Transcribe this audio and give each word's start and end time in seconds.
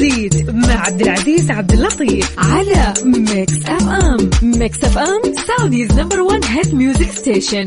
ترانزيت 0.00 0.50
مع 0.50 0.86
عبد 0.86 1.00
العزيز 1.00 1.50
عبد 1.50 1.72
اللطيف 1.72 2.38
على 2.38 2.94
Mix 3.04 3.58
FM. 3.66 4.30
Mix 4.42 4.84
FM 4.84 5.22
Saudi's 5.46 5.92
number 5.92 6.20
1 6.20 6.44
hit 6.44 6.74
music 6.74 7.10
station. 7.10 7.66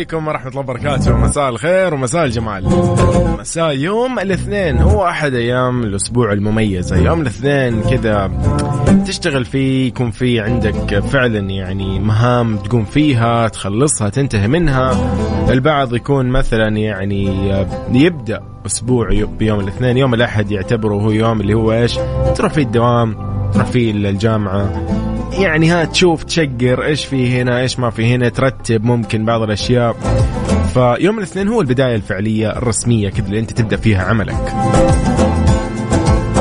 عليكم 0.00 0.28
ورحمة 0.28 0.50
الله 0.50 0.60
وبركاته. 0.60 1.16
مساء 1.16 1.48
الخير 1.48 1.94
ومساء 1.94 2.24
الجمال. 2.24 2.64
مساء 3.38 3.76
يوم 3.76 4.18
الاثنين. 4.18 4.78
هو 4.78 5.06
أحد 5.06 5.34
أيام 5.34 5.82
الأسبوع 5.82 6.32
المميزة 6.32 6.96
يوم 6.96 7.20
الاثنين 7.20 7.82
كذا 7.82 8.30
تشتغل 9.06 9.44
فيه 9.44 9.86
يكون 9.86 10.10
في 10.10 10.40
عندك 10.40 10.98
فعلا 10.98 11.38
يعني 11.38 11.98
مهام 11.98 12.56
تقوم 12.56 12.84
فيها 12.84 13.48
تخلصها 13.48 14.08
تنتهي 14.08 14.48
منها. 14.48 14.96
البعض 15.50 15.94
يكون 15.94 16.26
مثلا 16.26 16.68
يعني 16.68 17.52
يبدأ 17.92 18.40
أسبوع 18.66 19.24
بيوم 19.38 19.60
الاثنين. 19.60 19.96
يوم 19.96 20.14
الأحد 20.14 20.50
يعتبره 20.50 20.94
هو 20.94 21.10
يوم 21.10 21.40
اللي 21.40 21.54
هو 21.54 21.72
إيش؟ 21.72 21.98
تروح 22.36 22.52
فيه 22.52 22.62
الدوام 22.62 23.16
تروح 23.52 23.66
فيه 23.66 23.90
الجامعة 23.90 24.70
يعني 25.32 25.70
ها 25.70 25.84
تشوف 25.84 26.24
تشقر 26.24 26.84
إيش 26.84 27.04
في 27.04 27.40
هنا 27.40 27.60
إيش 27.60 27.78
ما 27.78 27.90
في 27.90 28.14
هنا 28.14 28.28
ترتب 28.28 28.84
ممكن 28.84 29.24
بعض 29.24 29.42
الأشياء. 29.42 29.96
فيوم 30.74 31.18
الاثنين 31.18 31.48
هو 31.48 31.60
البداية 31.60 31.94
الفعلية 31.94 32.50
الرسمية 32.50 33.08
كذا 33.10 33.26
اللي 33.26 33.38
أنت 33.38 33.52
تبدأ 33.52 33.76
فيها 33.76 34.02
عملك. 34.02 34.54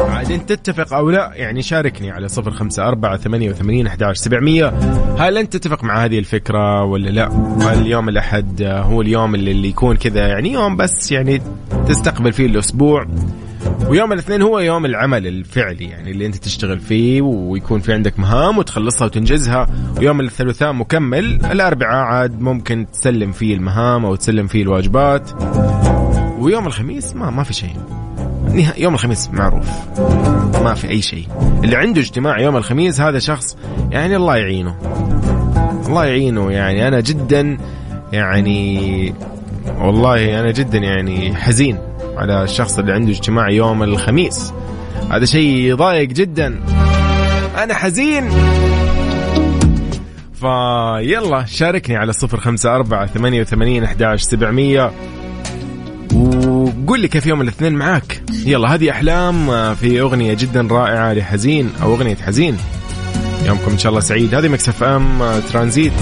عاد 0.09 0.31
أنت 0.31 0.53
تتفق 0.53 0.93
أو 0.93 1.09
لا؟ 1.09 1.31
يعني 1.35 1.61
شاركني 1.61 2.11
على 2.11 2.27
صفر 2.27 2.51
خمسة 2.51 2.87
أربعة 2.87 3.17
ثمانية 3.17 3.49
وثمانين 3.49 3.87
أحداش 3.87 4.17
سبعمية. 4.17 4.73
هل 5.17 5.37
أنت 5.37 5.53
تتفق 5.53 5.83
مع 5.83 6.05
هذه 6.05 6.19
الفكرة 6.19 6.83
ولا 6.83 7.09
لا؟ 7.09 7.27
هل 7.61 7.81
اليوم 7.81 8.09
الأحد 8.09 8.61
هو 8.63 9.01
اليوم 9.01 9.35
اللي, 9.35 9.51
اللي 9.51 9.67
يكون 9.67 9.95
كذا 9.95 10.27
يعني 10.27 10.51
يوم 10.51 10.77
بس 10.77 11.11
يعني 11.11 11.41
تستقبل 11.87 12.33
فيه 12.33 12.45
الأسبوع؟ 12.45 13.07
ويوم 13.87 14.13
الاثنين 14.13 14.41
هو 14.41 14.59
يوم 14.59 14.85
العمل 14.85 15.27
الفعلي 15.27 15.85
يعني 15.85 16.11
اللي 16.11 16.25
انت 16.25 16.35
تشتغل 16.35 16.79
فيه 16.79 17.21
ويكون 17.21 17.79
في 17.79 17.93
عندك 17.93 18.19
مهام 18.19 18.57
وتخلصها 18.57 19.05
وتنجزها 19.05 19.67
ويوم 19.97 20.21
الثلاثاء 20.21 20.73
مكمل 20.73 21.45
الأربعاء 21.45 22.03
عاد 22.03 22.41
ممكن 22.41 22.85
تسلم 22.93 23.31
فيه 23.31 23.55
المهام 23.55 24.05
أو 24.05 24.15
تسلم 24.15 24.47
فيه 24.47 24.63
الواجبات 24.63 25.31
ويوم 26.39 26.67
الخميس 26.67 27.15
ما 27.15 27.29
ما 27.29 27.43
في 27.43 27.53
شيء. 27.53 27.75
يوم 28.77 28.93
الخميس 28.93 29.29
معروف 29.29 29.69
ما 30.63 30.73
في 30.73 30.89
أي 30.89 31.01
شيء. 31.01 31.27
اللي 31.63 31.75
عنده 31.75 32.01
اجتماع 32.01 32.39
يوم 32.39 32.57
الخميس 32.57 33.01
هذا 33.01 33.19
شخص 33.19 33.57
يعني 33.91 34.15
الله 34.15 34.37
يعينه. 34.37 34.75
الله 35.87 36.05
يعينه 36.05 36.51
يعني 36.51 36.87
أنا 36.87 36.99
جدا 36.99 37.57
يعني 38.13 39.13
والله 39.79 40.39
أنا 40.39 40.51
جدا 40.51 40.77
يعني 40.77 41.35
حزين. 41.35 41.88
على 42.19 42.43
الشخص 42.43 42.79
اللي 42.79 42.93
عنده 42.93 43.11
اجتماع 43.11 43.49
يوم 43.49 43.83
الخميس. 43.83 44.53
هذا 45.11 45.25
شيء 45.25 45.55
يضايق 45.55 46.09
جدا. 46.09 46.59
أنا 47.57 47.73
حزين. 47.73 48.29
فيلا 50.33 51.45
شاركني 51.45 51.97
على 51.97 52.13
صفر 52.13 52.39
خمسة 52.39 52.75
أربعة 52.75 53.05
ثمانية 53.05 53.41
وثمانين 53.41 53.83
أحداش 53.83 54.21
سبعمية. 54.21 54.91
وقول 56.15 56.99
لي 56.99 57.07
كيف 57.07 57.27
يوم 57.27 57.41
الاثنين 57.41 57.73
معاك. 57.73 58.21
يلا 58.45 58.73
هذه 58.73 58.91
أحلام 58.91 59.75
في 59.75 60.01
أغنية 60.01 60.33
جدا 60.33 60.67
رائعة 60.71 61.13
لحزين 61.13 61.69
أو 61.81 61.93
أغنية 61.93 62.15
حزين. 62.15 62.57
يومكم 63.45 63.71
إن 63.71 63.77
شاء 63.77 63.89
الله 63.89 64.01
سعيد. 64.01 64.35
هذه 64.35 64.47
مكسف 64.47 64.83
أم 64.83 65.19
ترانزيت. 65.51 65.93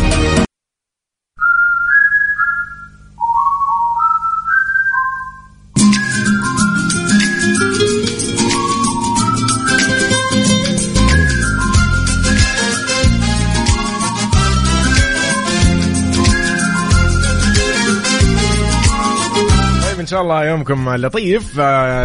الله 20.28 20.46
يومكم 20.46 20.96
لطيف. 20.96 21.60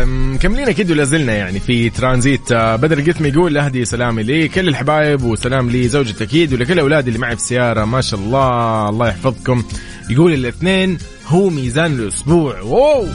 مكملين 0.05 0.69
أكيد 0.69 0.91
ولا 0.91 1.05
زلنا 1.05 1.33
يعني 1.33 1.61
في 1.61 1.91
ترانزيت. 1.91 2.53
بدر 2.53 2.99
القثمي 2.99 3.29
يقول 3.29 3.59
أهدي 3.59 3.85
سلامي 3.85 4.23
لكل 4.23 4.69
الحبايب 4.69 5.23
وسلام 5.25 5.71
لي 5.71 5.89
زوجتي 5.89 6.25
أكيد 6.25 6.53
ولكل 6.53 6.79
أولادي 6.79 7.09
اللي 7.09 7.19
معي 7.19 7.37
في 7.37 7.43
السيارة. 7.43 7.85
ما 7.85 8.01
شاء 8.01 8.21
الله 8.21 8.89
الله 8.89 9.09
يحفظكم. 9.09 9.65
يقول 10.11 10.35
الاثنين 10.35 10.99
هو 11.27 11.51
ميزان 11.51 11.93
الأسبوع. 11.93 12.61
واو! 12.61 13.07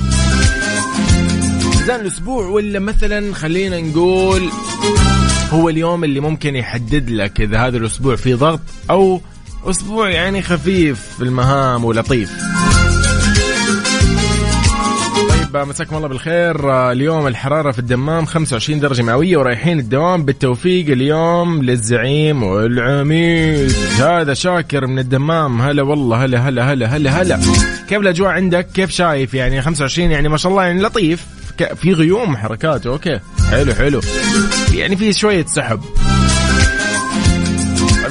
ميزان 1.76 2.00
الأسبوع 2.02 2.46
ولا 2.46 2.80
مثلا 2.80 3.34
خلينا 3.34 3.82
نقول 3.82 4.50
هو 5.50 5.70
اليوم 5.70 6.04
اللي 6.04 6.20
ممكن 6.20 6.56
يحدد 6.56 7.10
لك 7.10 7.42
إذا 7.42 7.58
هذا 7.58 7.78
الأسبوع 7.78 8.16
فيه 8.16 8.36
ضغط 8.36 8.62
أو 8.90 9.22
أسبوع 9.66 10.10
يعني 10.10 10.42
خفيف 10.42 11.00
في 11.18 11.24
المهام 11.24 11.86
ولطيف. 11.86 12.32
طيب 15.54 15.68
مساكم 15.68 15.96
الله 15.96 16.08
بالخير. 16.08 16.92
اليوم 16.92 17.28
الحرارة 17.28 17.72
في 17.72 17.80
الدمام 17.80 18.26
25 18.26 18.80
درجة 18.80 19.02
مئوية 19.02 19.38
ورايحين 19.38 19.80
الدوام. 19.80 20.26
بالتوفيق 20.26 20.90
اليوم 20.90 21.64
للزعيم 21.64 22.44
والعميد. 22.44 23.72
هذا 24.00 24.34
شاكر 24.34 24.88
من 24.88 25.00
الدمام. 25.00 25.62
هلا 25.62 25.84
والله 25.84 26.26
هلا 26.26 26.50
هلا 26.50 26.74
هلا 26.74 26.88
هلا 26.88 27.22
هلا. 27.22 27.40
كيف 27.90 28.02
الأجواء 28.02 28.30
عندك؟ 28.30 28.68
كيف 28.74 28.90
شايف؟ 28.90 29.34
يعني 29.34 29.62
25 29.62 30.12
يعني 30.12 30.30
ما 30.30 30.38
شاء 30.38 30.52
الله 30.52 30.64
يعني 30.64 30.82
لطيف. 30.82 31.26
في 31.76 31.94
غيوم 31.94 32.38
حركات 32.38 32.86
أوكي 32.86 33.20
حلو 33.52 33.74
حلو. 33.74 34.02
يعني 34.74 34.96
في 34.96 35.14
شوية 35.14 35.46
سحب. 35.46 35.80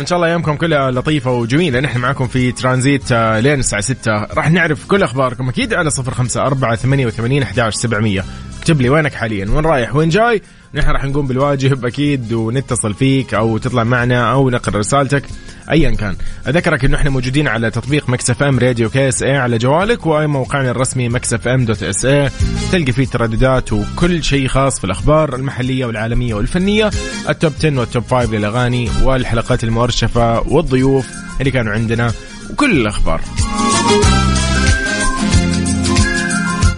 إن 0.01 0.07
شاء 0.07 0.17
الله 0.17 0.29
أيامكم 0.29 0.55
كلها 0.57 0.91
لطيفة 0.91 1.33
وجميلة. 1.33 1.81
نحن 1.81 1.99
معكم 1.99 2.27
في 2.27 2.53
ترانزيت 2.53 3.13
لين 3.13 3.59
الساعة 3.59 3.83
6 3.83 4.13
راح 4.13 4.51
نعرف 4.51 4.87
كل 4.87 5.03
أخباركم 5.03 5.49
أكيد 5.49 5.75
على 5.75 5.91
054 5.99 6.77
88 6.77 7.43
11 7.43 7.77
700 7.79 8.25
اكتب 8.59 8.81
لي 8.81 8.89
وينك 8.89 9.15
حاليا 9.15 9.51
وين 9.51 9.67
رايح؟ 9.67 9.97
وين 9.97 10.09
جاي؟ 10.09 10.43
نحن 10.75 10.91
راح 10.91 11.05
نقوم 11.05 11.27
بالواجب 11.27 11.87
أكيد 11.87 12.33
ونتصل 12.33 12.95
فيك 12.95 13.35
أو 13.35 13.59
تطلع 13.59 13.85
معنا 13.85 14.33
أو 14.33 14.51
نقرأ 14.51 14.79
رسالتك. 14.79 15.23
ايا 15.71 15.91
كان. 15.91 16.17
أذكرك 16.49 16.85
إنه 16.85 16.97
إحنا 16.97 17.11
موجودين 17.11 17.49
على 17.49 17.71
تطبيق 17.71 18.09
Mix 18.09 18.43
FM 18.43 18.59
Radio 18.59 18.91
KSA 18.91 19.37
على 19.37 19.59
جوالك 19.59 20.07
وموقعنا 20.07 20.71
الرسمي 20.71 21.09
Mix 21.09 21.49
FM 21.49 21.65
dot 21.65 21.83
SA 21.83 22.31
تلقى 22.73 22.93
فيه 22.93 23.07
ترددات 23.07 23.73
وكل 23.73 24.25
شيء 24.25 24.49
خاص 24.49 24.79
في 24.79 24.85
الأخبار 24.85 25.37
المحلية 25.37 25.87
والعالمية 25.87 26.35
والفنية. 26.35 26.91
ال 27.29 27.35
top 27.35 27.53
10 27.59 27.81
وال 27.81 27.90
top 27.90 28.05
5 28.11 28.33
للأغاني 28.33 28.91
والحلقات 29.03 29.65
المؤرشفه 29.65 30.41
والضيوف 30.41 31.07
اللي 31.41 31.51
كانوا 31.51 31.73
عندنا 31.73 32.13
وكل 32.51 32.81
الأخبار. 32.81 33.21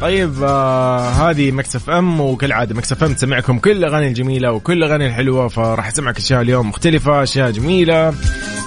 طيب 0.00 0.42
آه 0.42 1.10
هذه 1.10 1.50
Mix 1.50 1.90
FM 1.90 2.20
وكالعاده 2.20 2.74
Mix 2.74 3.04
FM 3.04 3.12
تسمعكم 3.12 3.58
كل 3.58 3.70
الاغاني 3.70 4.08
الجميلة 4.08 4.52
وكل 4.52 4.72
الاغاني 4.72 5.06
الحلوة 5.06 5.48
فراح 5.48 5.86
أسمعك 5.86 6.16
أشياء 6.18 6.40
اليوم 6.40 6.68
مختلفة 6.68 7.22
أشياء 7.22 7.50
جميلة. 7.50 8.14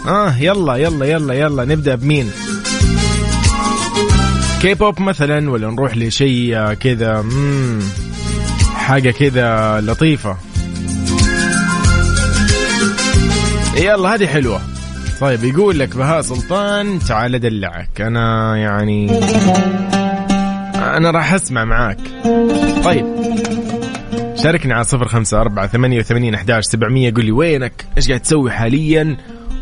آه 0.07 0.35
يلا 0.39 0.75
يلا 0.75 1.05
يلا 1.05 1.33
يلا 1.33 1.65
نبدأ 1.65 1.95
بمين؟ 1.95 2.31
كي 4.61 4.73
بوب 4.73 5.01
مثلا 5.01 5.51
ولا 5.51 5.67
نروح 5.71 5.97
لشيء 5.97 6.73
كذا 6.73 7.25
حاجة 8.75 9.11
كذا 9.11 9.81
لطيفة. 9.81 10.37
يلا 13.77 14.15
هذه 14.15 14.27
حلوة. 14.27 14.61
طيب 15.21 15.43
يقول 15.43 15.79
لك 15.79 15.95
بهاء 15.97 16.21
سلطان 16.21 16.99
تعال 16.99 17.35
ادلعك 17.35 18.01
أنا 18.01 18.57
يعني 18.57 19.19
أنا 20.81 21.11
راح 21.11 21.33
أسمع 21.33 21.65
معاك. 21.65 21.99
طيب. 22.83 23.05
شاركني 24.43 24.73
على 24.73 24.83
صفر 24.83 25.07
خمسة 25.07 25.41
أربعة 25.41 25.67
ثمانية 25.67 25.99
وثمانين 25.99 26.33
أحداش 26.33 26.65
سبعمية 26.65 27.13
قول 27.15 27.25
لي 27.25 27.31
وينك؟ 27.31 27.85
إيش 27.97 28.07
قاعد 28.07 28.19
تسوي 28.19 28.51
حاليا؟ 28.51 29.17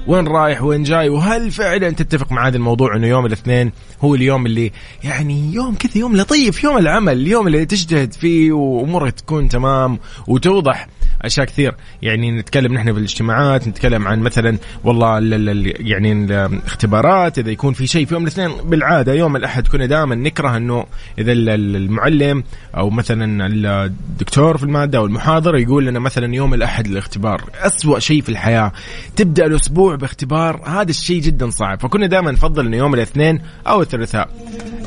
وين 0.08 0.28
رايح؟ 0.28 0.64
وين 0.64 0.84
جاي؟ 0.84 1.10
وهل 1.10 1.52
فعلا 1.52 1.90
تتفق 1.90 2.32
مع 2.32 2.48
هذا 2.48 2.58
الموضوع 2.58 2.96
إنه 2.96 3.08
يوم 3.08 3.26
الاثنين 3.26 3.72
هو 4.02 4.16
اليوم 4.16 4.46
اللي 4.46 4.72
يعني 5.04 5.54
يوم 5.54 5.76
كذا 5.76 5.98
يوم 5.98 6.16
لطيف 6.18 6.64
يوم 6.64 6.78
العمل 6.78 7.14
اليوم 7.14 7.48
اللي 7.48 7.66
تجتهد 7.66 8.14
فيه 8.14 8.52
وأمورك 8.52 9.14
تكون 9.14 9.50
تمام 9.50 10.00
وتوضح 10.28 10.88
أشياء 11.22 11.46
كثير. 11.46 11.76
يعني 12.02 12.32
نتكلم 12.32 12.74
نحن 12.74 12.94
في 12.94 13.00
الاجتماعات 13.00 13.68
نتكلم 13.68 14.08
عن 14.08 14.20
مثلا 14.20 14.58
والله 14.84 15.18
ال 15.18 15.50
ال 15.50 15.88
يعني 15.92 16.12
الاختبارات 16.12 17.40
إذا 17.40 17.52
يكون 17.52 17.74
في 17.74 17.88
شيء 17.88 18.06
في 18.06 18.14
يوم 18.14 18.24
الاثنين 18.24 18.52
بالعادة 18.64 19.14
يوم 19.14 19.36
الأحد 19.36 19.68
كنا 19.68 19.86
دائما 19.86 20.16
نكره 20.16 20.58
إنه 20.58 20.86
إذا 21.18 21.32
المعلم 21.32 22.44
أو 22.78 22.90
مثلا 22.90 23.48
الدكتور 23.86 24.58
في 24.58 24.64
المادة 24.64 24.98
أو 24.98 25.06
المحاضر 25.06 25.56
يقول 25.58 25.86
لنا 25.86 26.00
مثلا 26.00 26.36
يوم 26.36 26.54
الأحد 26.54 26.88
الاختبار 26.88 27.42
اسوء 27.62 28.00
شيء 28.00 28.22
في 28.22 28.30
الحياة. 28.30 28.72
تبدأ 29.16 29.46
الأسبوع 29.46 29.96
باختبار 29.96 30.62
هذا 30.66 30.90
الشيء 30.90 31.22
جدا 31.22 31.50
صعب. 31.50 31.80
فكنا 31.80 32.08
دائما 32.08 32.32
نفضل 32.32 32.66
إنه 32.66 32.78
يوم 32.78 32.94
الاثنين 32.94 33.42
أو 33.68 33.82
الثلاثاء. 33.82 34.30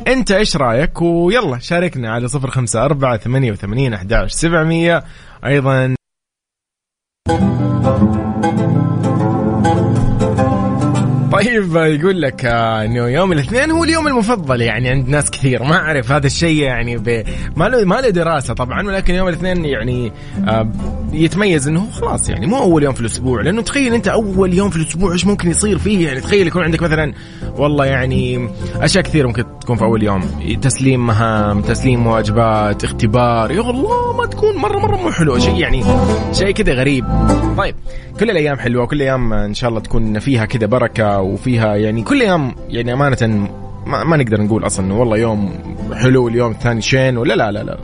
أنت 0.09 0.33
إيش 0.33 0.57
رأيك؟ 0.57 1.03
ويلا 1.03 1.59
شاركنا 1.59 2.11
على 2.11 2.29
صفر 2.29 2.51
خمسة 2.51 2.85
أربعة 2.85 3.17
ثمانية 3.17 3.53
وثمانين 3.53 3.95
أحداش 3.95 4.33
سبعمية. 4.33 5.05
أيضا 5.45 5.95
طيب 11.53 12.01
يقول 12.01 12.23
لك 12.23 12.45
آه، 12.45 12.85
إنه 12.85 13.09
يوم 13.09 13.33
الاثنين 13.33 13.71
هو 13.71 13.85
اليوم 13.85 14.09
المفضل 14.09 14.61
يعني 14.61 14.89
عند 14.89 15.09
ناس 15.09 15.31
كثير. 15.31 15.63
ما 15.63 15.77
أعرف 15.77 16.13
هذا 16.13 16.27
الشيء 16.27 16.63
يعني 16.63 16.97
ب... 16.97 17.25
ما 17.57 17.65
له 17.65 17.85
ما 17.85 17.95
له 17.95 18.11
دراسة 18.11 18.55
طبعا 18.55 18.87
ولكن 18.87 19.15
يوم 19.15 19.29
الاثنين 19.29 19.65
يعني 19.65 20.13
آه، 20.49 20.69
يتميز 21.13 21.69
إنه 21.69 21.91
خلاص 21.91 22.29
يعني 22.29 22.47
مو 22.47 22.59
أول 22.59 22.83
يوم 22.83 22.95
في 22.95 23.01
الأسبوع. 23.01 23.43
لأنه 23.43 23.63
تخيل 23.63 23.95
أنت 23.95 24.09
أول 24.09 24.55
يوم 24.55 24.71
في 24.71 24.77
الأسبوع 24.77 25.13
إيش 25.13 25.27
ممكن 25.27 25.51
يصير 25.51 25.79
فيه؟ 25.79 26.07
يعني 26.07 26.21
تخيل 26.21 26.47
يكون 26.47 26.63
عندك 26.63 26.83
مثلا 26.83 27.13
والله 27.57 27.85
يعني 27.85 28.49
أشياء 28.75 29.05
كثير 29.05 29.27
ممكن 29.27 29.45
تكون 29.61 29.77
في 29.77 29.83
أول 29.83 30.03
يوم. 30.03 30.21
تسليم 30.63 31.07
مهام 31.07 31.63
تسليم 31.63 32.07
واجبات 32.07 32.85
اختبار. 32.85 33.51
يا 33.51 33.61
الله 33.61 34.17
ما 34.17 34.27
تكون 34.27 34.57
مره 34.57 34.79
مرة 34.79 34.97
مو 34.97 35.11
حلو. 35.11 35.39
شيء 35.39 35.57
يعني 35.57 35.85
شيء 36.33 36.51
كذا 36.51 36.73
غريب. 36.73 37.05
طيب 37.57 37.75
كل 38.21 38.31
الأيام 38.31 38.59
حلوة 38.59 38.87
كل 38.87 39.01
أيام 39.01 39.33
إن 39.33 39.55
شاء 39.55 39.71
الله 39.71 39.81
تكون 39.81 40.19
فيها 40.19 40.45
كذا 40.45 40.67
بركة 40.67 41.21
وفيها 41.43 41.77
يعني 41.77 42.03
كل 42.03 42.21
أيام 42.21 42.55
يعني 42.69 42.93
أمانة 42.93 43.49
ما, 43.87 44.05
ما 44.05 44.17
نقدر 44.17 44.41
نقول 44.41 44.67
أصلا 44.67 44.87
إنه 44.87 45.01
والله 45.01 45.17
يوم 45.17 45.53
حلو 45.95 46.29
اليوم 46.29 46.53
الثاني 46.53 46.81
شين 46.81 47.17
ولا 47.17 47.35
لا 47.35 47.53
لا 47.53 47.63
لا. 47.63 47.79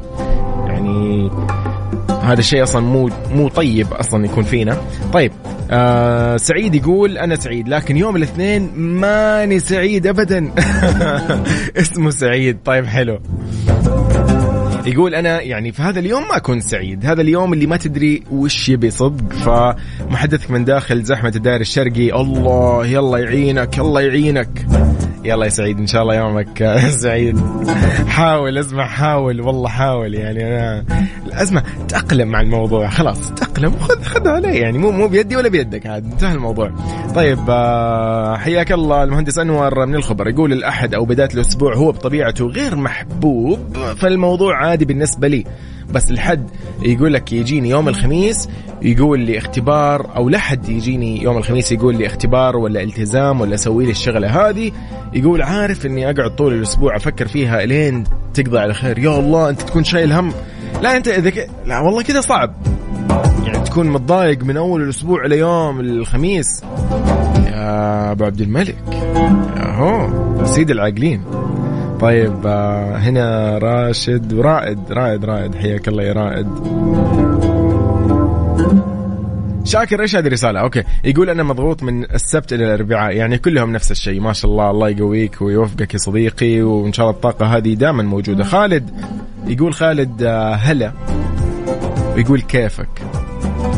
يعني 0.67 1.31
هذا 2.23 2.39
الشيء 2.39 2.63
أصلا 2.63 2.83
مو 2.83 3.11
مو 3.35 3.49
طيب 3.49 3.87
أصلا 3.93 4.25
يكون 4.25 4.45
فينا. 4.45 4.77
طيب 5.13 5.33
آه 5.71 6.37
سعيد 6.37 6.75
يقول 6.75 7.19
أنا 7.19 7.37
سعيد 7.37 7.69
لكن 7.69 7.97
يوم 7.97 8.17
الاثنين 8.17 8.71
ماني 8.77 9.59
سعيد 9.59 10.07
ابدا. 10.07 10.51
اسمه 11.83 12.11
سعيد. 12.11 12.59
طيب 12.65 12.87
حلو. 12.87 13.19
يقول 14.88 15.14
أنا 15.14 15.40
يعني 15.40 15.73
في 15.73 15.82
هذا 15.82 16.00
اليوم 16.00 16.23
ما 16.23 16.37
أكون 16.37 16.61
سعيد. 16.61 17.06
هذا 17.06 17.20
اليوم 17.20 17.52
اللي 17.52 17.67
ما 17.67 17.76
تدري 17.76 18.23
وش 18.31 18.69
يبي 18.69 18.90
صدق. 18.90 19.32
فمحدثك 19.32 20.50
من 20.50 20.64
داخل 20.64 21.02
زحمة 21.02 21.32
الدائر 21.37 21.61
الشرقي. 21.61 22.20
الله 22.20 22.87
يلا 22.87 23.19
يعينك 23.19 23.79
الله 23.79 24.00
يعينك. 24.00 24.67
يلا 25.25 25.44
يا 25.44 25.50
سعيد 25.50 25.79
إن 25.79 25.87
شاء 25.87 26.03
الله 26.03 26.15
يومك 26.15 26.79
سعيد. 27.03 27.41
حاول 28.09 28.59
أسمع 28.59 28.87
حاول 28.87 29.41
والله 29.41 29.69
حاول 29.69 30.15
يعني. 30.15 30.47
أنا 30.47 30.85
أسمع 31.32 31.62
تأقلم 31.88 32.29
مع 32.29 32.41
الموضوع 32.41 32.88
خلاص 32.88 33.31
تأقلم 33.32 33.70
خذ 33.79 34.03
خذ 34.03 34.29
عليه 34.29 34.61
يعني. 34.62 34.79
مو 34.79 34.91
مو 34.91 35.09
بيدي 35.09 35.37
ولا 35.37 35.49
بيدك 35.49 35.87
عاد 35.87 36.05
انتهى 36.05 36.35
الموضوع. 36.35 36.73
طيب 37.15 37.38
آه، 37.49 38.37
حياك 38.37 38.73
الله 38.73 39.03
المهندس 39.05 39.38
أنور 39.38 39.87
من 39.87 39.94
الخبر 39.94 40.29
يقول 40.29 40.53
الأحد 40.53 40.94
أو 40.94 41.05
بداية 41.05 41.29
الأسبوع 41.35 41.75
هو 41.76 41.93
بطبيعته 41.93 42.47
غير 42.47 42.76
محبوب 42.76 43.76
فالموضوع 43.97 44.56
عادي 44.56 44.85
بالنسبة 44.85 45.29
لي. 45.29 45.44
بس 45.93 46.11
الحد 46.11 46.50
يقول 46.82 47.12
لك 47.12 47.32
يجيني 47.32 47.69
يوم 47.69 47.88
الخميس 47.88 48.49
يقول 48.82 49.20
لي 49.20 49.38
اختبار 49.38 50.17
أو 50.17 50.29
لحد 50.29 50.69
يجيني 50.69 51.23
يوم 51.23 51.38
الخميس 51.38 51.73
يقول 51.73 51.96
لي 51.99 52.06
اختبار 52.06 52.56
ولا 52.56 52.82
التزام 52.82 53.40
ولا 53.40 53.55
أسوي 53.55 53.85
لي 53.85 53.90
الشغلة 53.90 54.49
هذه 54.49 54.73
يقول 55.12 55.43
عارف 55.43 55.87
إني 55.87 56.11
أقعد 56.11 56.37
طول 56.37 56.52
الأسبوع 56.52 56.96
أفكر 56.96 57.29
فيها 57.29 57.64
الين 57.64 58.05
تقضي 58.35 58.58
على 58.58 58.75
خير. 58.75 58.99
يا 58.99 59.19
الله 59.19 59.50
أنت 59.50 59.62
تكون 59.62 59.85
شايل 59.85 60.12
هم. 60.12 60.32
لا 60.82 60.96
أنت 60.96 61.08
إذا 61.08 61.31
ك... 61.31 61.50
لا 61.67 61.81
والله 61.81 62.02
كذا 62.02 62.20
صعب. 62.20 62.55
يعني 63.44 63.64
تكون 63.64 63.90
متضايق 63.90 64.44
من 64.44 64.56
أول 64.56 64.82
الأسبوع 64.82 65.26
ليوم 65.26 65.81
الخميس. 65.81 66.62
يا 67.46 68.12
أبو 68.12 68.25
عبد 68.25 68.40
الملك 68.40 68.76
يا 69.56 69.75
هو 69.75 70.08
سيد 70.44 70.70
العاقلين. 70.70 71.23
طيب 72.00 72.47
آه، 72.47 72.97
هنا 72.97 73.59
راشد 73.59 74.33
ورائد 74.33 74.93
رائد 74.93 75.25
رائد 75.25 75.55
حياك 75.55 75.89
الله 75.89 76.03
يا 76.03 76.12
رائد. 76.12 76.49
شاكر 79.65 80.00
إيش 80.00 80.17
هذه 80.17 80.27
الرسالة؟ 80.27 80.61
أوكي. 80.61 80.83
يقول 81.05 81.31
أنا 81.31 81.43
مضغوط 81.43 81.83
من 81.83 82.05
السبت 82.05 82.53
إلى 82.53 82.65
الأربعاء 82.65 83.17
يعني 83.17 83.39
كلهم 83.39 83.73
نفس 83.73 83.91
الشيء. 83.91 84.21
ما 84.21 84.33
شاء 84.33 84.50
الله 84.50 84.71
الله 84.71 84.89
يقويك 84.89 85.43
ويوفقك 85.43 85.95
يا 85.95 85.99
صديقي 85.99 86.62
وإن 86.62 86.93
شاء 86.93 87.06
الله 87.06 87.17
الطاقة 87.17 87.47
هذه 87.47 87.75
دائما 87.75 88.03
موجودة. 88.03 88.45
خالد 88.45 88.91
يقول 89.47 89.75
خالد 89.75 90.23
آه، 90.23 90.55
هلا. 90.55 90.93
ويقول 92.17 92.41
كيفك؟ 92.41 92.89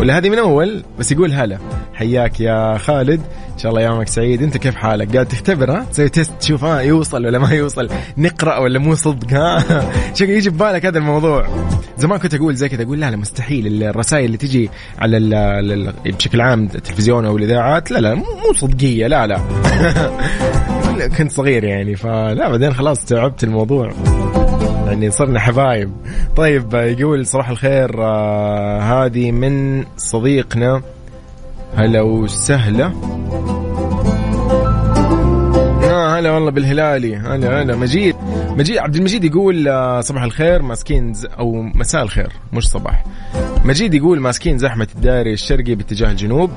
ولا 0.00 0.18
هذه 0.18 0.30
من 0.30 0.38
أول 0.38 0.82
بس 0.98 1.12
يقول 1.12 1.32
هلا. 1.32 1.58
حياك 1.94 2.40
يا 2.40 2.78
خالد. 2.78 3.20
شاء 3.62 3.72
الله 3.72 3.82
يومك 3.82 4.08
سعيد. 4.08 4.42
انت 4.42 4.56
كيف 4.56 4.74
حالك؟ 4.74 5.12
قاعد 5.14 5.26
تختبر 5.28 5.70
ها؟ 5.72 5.86
تسوي 5.92 6.08
تيست 6.08 6.32
تشوف 6.40 6.64
ها 6.64 6.80
يوصل 6.80 7.26
ولا 7.26 7.38
ما 7.38 7.50
يوصل 7.50 7.88
نقرأ 8.18 8.58
ولا 8.58 8.78
مو 8.78 8.94
صدق 8.94 9.32
ها؟ 9.32 9.64
شكل 10.14 10.30
يجي 10.30 10.50
ببالك 10.50 10.86
هذا 10.86 10.98
الموضوع. 10.98 11.48
زمان 11.98 12.18
كنت 12.18 12.34
أقول 12.34 12.54
زي 12.54 12.68
كذا 12.68 12.82
أقول 12.82 13.00
لا 13.00 13.10
لا 13.10 13.16
مستحيل. 13.16 13.82
الرسائل 13.82 14.24
اللي 14.24 14.36
تجي 14.36 14.70
على 14.98 15.16
ال 15.16 15.92
بشكل 16.04 16.40
عام 16.40 16.64
التلفزيون 16.64 17.24
أو 17.26 17.36
الإذاعات 17.36 17.90
لا 17.90 17.98
لا 17.98 18.14
مو 18.14 18.24
صدقية 18.54 19.06
لا 19.06 19.26
لا. 19.26 19.40
كنت 21.18 21.32
صغير 21.32 21.64
يعني 21.64 21.96
فلا 21.96 22.48
بعدين 22.48 22.74
خلاص 22.74 22.98
استوعبت 22.98 23.44
الموضوع. 23.44 23.92
يعني 24.86 25.10
صرنا 25.10 25.40
حبايب. 25.40 25.92
طيب 26.36 26.74
يقول 26.74 27.26
صباح 27.26 27.48
الخير 27.48 28.04
آه 28.04 28.80
هذه 28.80 29.32
من 29.32 29.84
صديقنا. 29.96 30.82
هلا 31.76 32.00
وسهلا. 32.00 32.92
آه 35.84 36.18
هلا 36.18 36.30
والله 36.30 36.50
بالهلالي. 36.50 37.16
هلا 37.16 37.62
هلا. 37.62 37.76
مجيد. 37.76 38.16
مجيد 38.56 38.78
عبد 38.78 38.96
المجيد 38.96 39.24
يقول 39.24 39.68
آه، 39.68 40.00
صباح 40.00 40.22
الخير. 40.22 40.62
ماسكين 40.62 41.12
أو 41.38 41.62
مساء 41.62 42.02
الخير 42.02 42.32
مش 42.52 42.68
صباح. 42.68 43.04
مجيد 43.64 43.94
يقول 43.94 44.20
ماسكين 44.20 44.58
زحمة 44.58 44.88
الداري 44.96 45.32
الشرقي 45.32 45.74
باتجاه 45.74 46.10
الجنوب. 46.10 46.50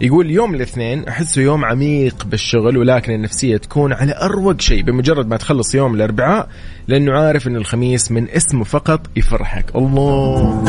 يقول 0.00 0.30
يوم 0.30 0.54
الاثنين 0.54 1.08
أحسه 1.08 1.42
يوم 1.42 1.64
عميق 1.64 2.26
بالشغل 2.26 2.76
ولكن 2.78 3.12
النفسية 3.12 3.56
تكون 3.56 3.92
على 3.92 4.14
أروق 4.22 4.60
شيء 4.60 4.82
بمجرد 4.82 5.28
ما 5.28 5.36
تخلص 5.36 5.74
يوم 5.74 5.94
الأربعاء 5.94 6.48
لأنه 6.88 7.12
عارف 7.12 7.46
أن 7.46 7.56
الخميس 7.56 8.12
من 8.12 8.28
اسمه 8.28 8.64
فقط 8.64 9.00
يفرحك. 9.16 9.76
الله! 9.76 10.62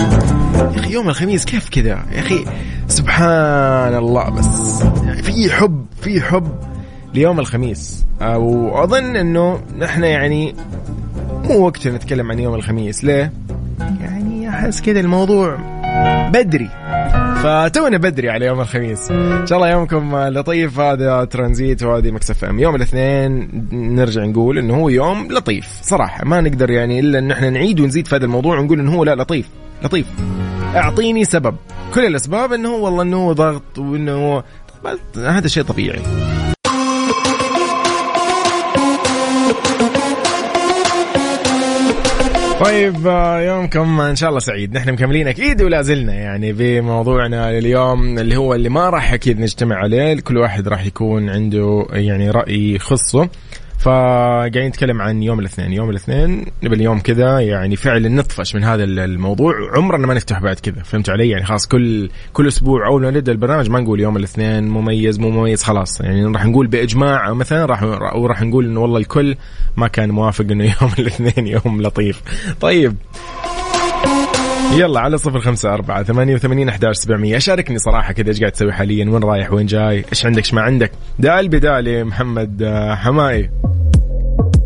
يا 0.75 0.79
أخي 0.79 0.93
يوم 0.93 1.09
الخميس 1.09 1.45
كيف 1.45 1.69
كذا؟ 1.69 2.05
يا 2.11 2.19
أخي 2.19 2.45
سبحان 2.87 3.95
الله 3.95 4.29
بس. 4.29 4.83
في 5.21 5.51
حب 5.51 5.85
في 6.01 6.21
حب 6.21 6.51
ليوم 7.13 7.39
الخميس. 7.39 8.05
واظن 8.21 9.15
إنه 9.15 9.61
نحن 9.77 10.03
يعني 10.03 10.55
مو 11.43 11.65
وقت 11.65 11.87
نتكلم 11.87 12.31
عن 12.31 12.39
يوم 12.39 12.55
الخميس 12.55 13.03
ليه؟ 13.03 13.33
يعني 13.79 14.49
أحس 14.49 14.81
كذا 14.81 14.99
الموضوع 14.99 15.80
بدري. 16.33 16.69
فتونا 17.43 17.97
بدري 17.97 18.29
على 18.29 18.45
يوم 18.45 18.61
الخميس. 18.61 19.11
إن 19.11 19.47
شاء 19.47 19.57
الله 19.57 19.69
يومكم 19.69 20.15
لطيف. 20.15 20.79
هذا 20.79 21.23
ترانزيت 21.23 21.83
وهذه 21.83 22.11
مكسف 22.11 22.43
ام. 22.43 22.59
يوم 22.59 22.75
الاثنين 22.75 23.49
نرجع 23.71 24.25
نقول 24.25 24.57
إنه 24.57 24.75
هو 24.75 24.89
يوم 24.89 25.27
لطيف. 25.31 25.67
صراحة 25.81 26.25
ما 26.25 26.41
نقدر 26.41 26.69
يعني 26.69 26.99
إلا 26.99 27.19
إن 27.19 27.31
إحنا 27.31 27.49
نعيد 27.49 27.79
ونزيد 27.79 28.07
في 28.07 28.15
هذا 28.15 28.25
الموضوع 28.25 28.59
ونقول 28.59 28.79
إنه 28.79 28.95
هو 28.95 29.03
لا 29.03 29.15
لطيف. 29.15 29.49
لطيف. 29.83 30.05
أعطيني 30.75 31.25
سبب. 31.25 31.55
كل 31.93 32.05
الأسباب 32.05 32.53
إنه 32.53 32.75
والله 32.75 33.03
إنه 33.03 33.33
ضغط 33.33 33.77
وانه 33.79 34.43
هذا 35.17 35.47
شيء 35.47 35.63
طبيعي. 35.63 36.01
طيب 42.65 43.07
آه، 43.07 43.41
يومكم 43.41 44.01
إن 44.01 44.15
شاء 44.15 44.29
الله 44.29 44.39
سعيد. 44.39 44.73
نحن 44.73 44.91
مكملين 44.91 45.27
أكيد 45.27 45.61
ولا 45.61 45.81
زلنا 45.81 46.13
يعني 46.13 46.53
بموضوعنا 46.53 47.57
اليوم 47.57 48.19
اللي 48.19 48.35
هو 48.35 48.53
اللي 48.53 48.69
ما 48.69 48.89
راح 48.89 49.13
أكيد 49.13 49.39
نجتمع 49.39 49.75
عليه. 49.75 50.19
كل 50.19 50.37
واحد 50.37 50.67
راح 50.67 50.85
يكون 50.85 51.29
عنده 51.29 51.85
يعني 51.91 52.29
رأي 52.31 52.75
يخصه. 52.75 53.29
فقاعدين 53.81 54.67
نتكلم 54.67 55.01
عن 55.01 55.23
يوم 55.23 55.39
الاثنين. 55.39 55.73
يوم 55.73 55.89
الاثنين 55.89 56.45
نبي 56.63 56.75
اليوم 56.75 56.99
كذا 56.99 57.39
يعني 57.39 57.75
فعلا 57.75 58.09
نطفش 58.09 58.55
من 58.55 58.63
هذا 58.63 58.83
الموضوع. 58.83 59.53
عمرنا 59.75 60.07
ما 60.07 60.13
نفتح 60.13 60.39
بعد 60.39 60.59
كذا. 60.59 60.83
فهمت 60.83 61.09
علي؟ 61.09 61.29
يعني 61.29 61.45
خلاص 61.45 61.67
كل 61.67 62.09
كل 62.33 62.47
أسبوع 62.47 62.87
اول 62.87 63.01
ما 63.01 63.11
نبدا 63.11 63.31
البرنامج 63.31 63.69
ما 63.69 63.79
نقول 63.79 63.99
يوم 63.99 64.17
الاثنين 64.17 64.63
مميز 64.69 65.19
مو 65.19 65.29
مميز 65.29 65.63
خلاص. 65.63 66.01
يعني 66.01 66.25
راح 66.25 66.45
نقول 66.45 66.67
بإجماع 66.67 67.33
مثلا 67.33 67.65
راح 67.65 67.83
وراح 68.15 68.41
نقول 68.41 68.65
انه 68.65 68.79
والله 68.79 68.97
الكل 68.97 69.35
ما 69.77 69.87
كان 69.87 70.11
موافق 70.11 70.45
إنه 70.51 70.63
يوم 70.81 70.91
الاثنين 70.99 71.47
يوم 71.47 71.81
لطيف. 71.81 72.21
طيب. 72.61 72.95
يلا 74.73 74.99
على 74.99 75.17
صفر 75.17 75.39
خمسة 75.39 75.73
أربعة 75.73 76.03
ثمانية 76.03 76.35
وثمانين 76.35 76.69
أحداش 76.69 76.95
سبعمية. 76.95 77.37
شاركني 77.37 77.77
صراحة 77.77 78.13
كذا 78.13 78.29
إيش 78.29 78.39
قاعد 78.39 78.51
تسوي 78.51 78.73
حاليا 78.73 79.09
وين 79.09 79.23
رايح 79.23 79.53
وين 79.53 79.65
جاي 79.65 80.05
إيش 80.11 80.25
عندك 80.25 80.37
إيش 80.37 80.53
ما 80.53 80.61
عندك. 80.61 80.91
دال 81.19 81.47
بدالي 81.49 82.03
محمد 82.03 82.63
آه، 82.63 82.95
حماي. 82.95 83.51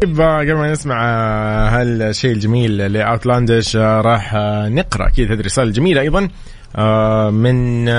طيب 0.01 0.21
آه، 0.21 0.39
قبل 0.39 0.53
ما 0.53 0.71
نسمع 0.71 1.05
آه، 1.05 1.69
هالشيء 1.69 2.31
الجميل 2.31 2.77
لأوتلاندش 2.77 3.75
راح 3.77 4.33
نقرأ 4.67 5.12
هذه 5.19 5.33
الرساله 5.33 5.67
الجميلة 5.67 6.01
أيضا. 6.01 6.29
من 7.31 7.89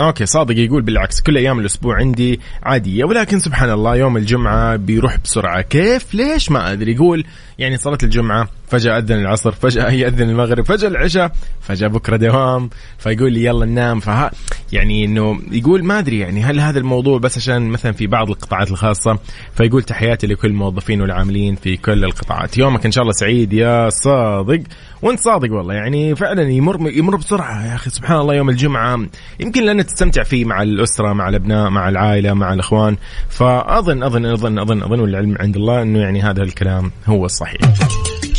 أوكي 0.00 0.26
صادق 0.26 0.58
يقول 0.58 0.82
بالعكس 0.82 1.20
كل 1.20 1.36
أيام 1.36 1.58
الأسبوع 1.58 1.96
عندي 1.96 2.40
عادية 2.62 3.04
ولكن 3.04 3.38
سبحان 3.38 3.70
الله 3.70 3.96
يوم 3.96 4.16
الجمعة 4.16 4.76
بيروح 4.76 5.16
بسرعة. 5.24 5.60
كيف؟ 5.60 6.14
ليش؟ 6.14 6.50
ما 6.50 6.72
أدري. 6.72 6.92
يقول 6.92 7.24
يعني 7.58 7.76
صلاة 7.76 7.98
الجمعة 8.02 8.48
فجأة 8.72 8.98
أذن 8.98 9.20
العصر 9.20 9.52
فجأة 9.52 9.90
يأذن 10.02 10.30
المغرب 10.30 10.64
فجأة 10.64 10.88
العشاء 10.88 11.32
فجأة 11.60 11.88
بكرة 11.88 12.16
دوام 12.16 12.70
فيقول 12.98 13.32
لي 13.32 13.44
يلا 13.44 13.66
ننام. 13.66 14.00
فها 14.00 14.30
يعني 14.72 15.04
إنه 15.04 15.40
يقول 15.50 15.84
ما 15.84 15.98
أدري 15.98 16.18
يعني 16.18 16.42
هل 16.42 16.60
هذا 16.60 16.78
الموضوع 16.78 17.18
بس 17.18 17.38
عشان 17.38 17.68
مثلا 17.68 17.92
في 17.92 18.06
بعض 18.06 18.30
القطاعات 18.30 18.70
الخاصة؟ 18.70 19.18
فيقول 19.54 19.82
تحياتي 19.82 20.26
لكل 20.26 20.48
الموظفين 20.48 21.00
والعاملين 21.00 21.54
في 21.54 21.76
كل 21.76 22.04
القطاعات. 22.04 22.58
يومك 22.58 22.86
إن 22.86 22.92
شاء 22.92 23.02
الله 23.02 23.12
سعيد 23.12 23.52
يا 23.52 23.90
صادق. 23.90 24.62
وأنت 25.02 25.20
صادق 25.20 25.52
والله 25.52 25.74
يعني 25.74 26.14
فعلا 26.14 26.42
يمر 26.42 26.90
يمر 26.90 27.16
بسرعة 27.16 27.66
يا 27.66 27.74
أخي 27.74 27.90
سبحان 27.90 28.16
الله 28.16 28.34
يوم 28.34 28.50
الجمعة. 28.50 29.06
يمكن 29.40 29.62
لأن 29.64 29.86
تستمتع 29.86 30.22
فيه 30.22 30.44
مع 30.44 30.62
الأسرة 30.62 31.12
مع 31.12 31.28
الأبناء 31.28 31.70
مع 31.70 31.88
العائلة 31.88 32.34
مع 32.34 32.52
الإخوان. 32.52 32.96
فأظن 33.28 34.02
أظن 34.02 34.26
أظن 34.26 34.58
أظن 34.58 34.82
أظن 34.82 35.00
والعلم 35.00 35.36
عند 35.40 35.56
الله 35.56 35.82
إنه 35.82 35.98
يعني 35.98 36.22
هذا 36.22 36.42
الكلام 36.42 36.90
هو 37.06 37.26
الصحيح. 37.26 37.60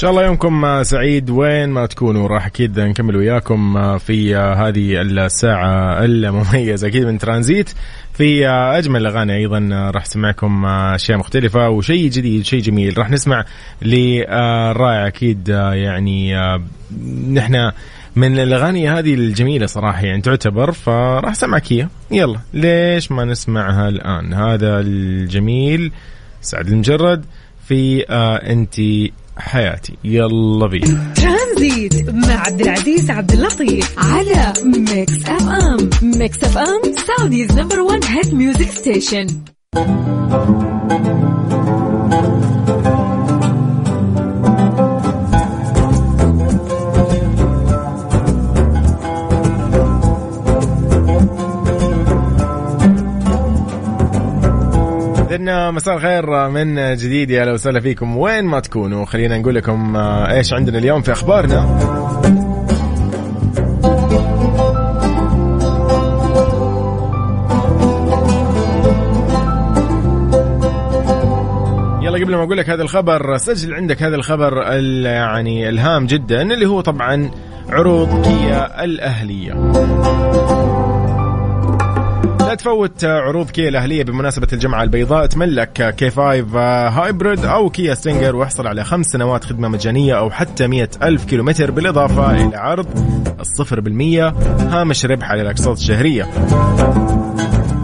شاء 0.04 0.12
الله 0.12 0.26
يومكم 0.26 0.84
سعيد. 0.84 1.30
وين 1.30 1.70
ما 1.70 1.86
تكونوا 1.86 2.28
راح 2.28 2.46
أكيد 2.46 2.80
نكمل 2.80 3.16
وياكم 3.16 3.98
في 3.98 4.36
هذه 4.36 5.02
الساعة 5.02 6.06
المميزة 6.06 6.88
أكيد 6.88 7.06
من 7.06 7.18
ترانزيت. 7.18 7.70
في 8.14 8.48
أجمل 8.50 9.02
الأغاني 9.02 9.36
أيضا 9.36 9.92
راح 9.94 10.02
اسمعكم 10.02 10.66
أشياء 10.66 11.18
مختلفة 11.18 11.70
وشيء 11.70 12.10
جديد 12.10 12.46
شيء 12.46 12.62
جميل. 12.62 12.98
راح 12.98 13.10
نسمع 13.10 13.46
للرائع 13.82 15.08
أكيد 15.08 15.50
يعني 15.74 16.34
نحن 17.32 17.72
من 18.16 18.40
الأغاني 18.40 18.90
هذه 18.90 19.14
الجميلة 19.14 19.66
صراحة 19.66 20.06
يعني 20.06 20.22
تعتبر. 20.22 20.72
فراح 20.72 21.32
أسمعك 21.32 21.72
إياها. 21.72 21.90
يلا 22.12 22.40
ليش 22.54 23.12
ما 23.12 23.26
نسمعها 23.26 23.90
الآن؟ 23.90 24.34
هذا 24.34 24.80
الجميل 24.80 25.92
سعد 26.42 26.68
المجرد. 26.68 27.26
في 27.68 28.06
آه 28.10 28.36
انت 28.36 28.76
حياتي. 29.38 29.94
يلا 30.04 30.68
بينا. 30.68 31.14
ترانزيت 31.16 32.10
مع 32.10 32.34
عبد 32.34 32.62
العزيز 32.62 33.12
عبد 33.12 33.32
اللطيف 33.32 33.96
على 33.98 34.54
Mix 34.64 35.26
FM. 35.26 35.90
Mix 36.02 36.44
FM 36.44 36.82
Saudi's 37.08 37.52
number 37.52 37.80
1 37.80 38.06
hit 38.06 38.34
music 38.34 38.70
station. 38.70 39.28
إذن 55.44 55.74
مساء 55.74 55.96
الخير 55.96 56.50
من 56.50 56.96
جديد 56.96 57.32
يا 57.32 57.42
أهلا 57.42 57.52
وسهلا 57.52 57.80
فيكم. 57.80 58.18
وين 58.18 58.46
ما 58.46 58.60
تكونوا 58.60 59.06
خلينا 59.06 59.38
نقول 59.38 59.56
لكم 59.56 59.96
آه، 59.96 60.32
إيش 60.32 60.54
عندنا 60.54 60.78
اليوم 60.78 61.02
في 61.02 61.12
أخبارنا؟ 61.12 61.80
يلا 72.02 72.24
قبل 72.24 72.36
ما 72.36 72.44
أقول 72.44 72.58
لك 72.58 72.70
هذا 72.70 72.82
الخبر 72.82 73.38
سجل 73.38 73.74
عندك 73.74 74.04
هذا 74.04 74.16
الخبر 74.16 74.58
يعني 75.06 75.70
الهام 75.70 76.06
جدا 76.06 76.42
اللي 76.42 76.66
هو 76.66 76.82
طبعا 76.82 77.32
عروض 77.70 78.26
كيا 78.26 78.84
الأهلية. 78.84 79.54
لا 82.54 82.58
تفوت 82.58 83.06
عروض 83.06 83.50
كيا 83.50 83.70
الأهلية 83.70 84.04
بمناسبة 84.04 84.48
الجمعة 84.54 84.84
البيضاء. 84.84 85.26
تملك 85.26 85.96
K5 85.96 86.10
hybrid 86.10 87.46
أو 87.46 87.70
كيا 87.70 87.94
ستينجر 87.94 88.36
واحصل 88.36 88.68
على 88.68 88.84
خمس 88.84 89.06
سنوات 89.06 89.44
خدمة 89.44 89.68
مجانية 89.68 90.18
أو 90.18 90.32
حتى 90.32 90.68
مئة 90.68 90.90
ألف 91.04 91.26
كيلومتر 91.26 91.72
بالإضافة 91.72 92.32
إلى 92.32 92.58
عرض 92.58 92.88
الصفر 93.40 93.80
بالمية 93.80 94.34
هامش 94.60 95.06
ربح 95.06 95.32
على 95.32 95.42
الأقساط 95.42 95.78
الشهرية. 95.78 96.24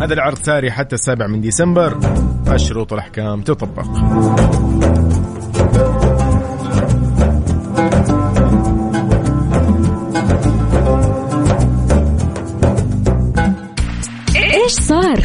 هذا 0.01 0.13
العرض 0.13 0.37
ساري 0.37 0.71
حتى 0.71 0.95
السابع 0.95 1.27
من 1.27 1.41
ديسمبر. 1.41 1.99
الشروط 2.47 2.91
والأحكام 2.91 3.41
تطبق. 3.41 3.85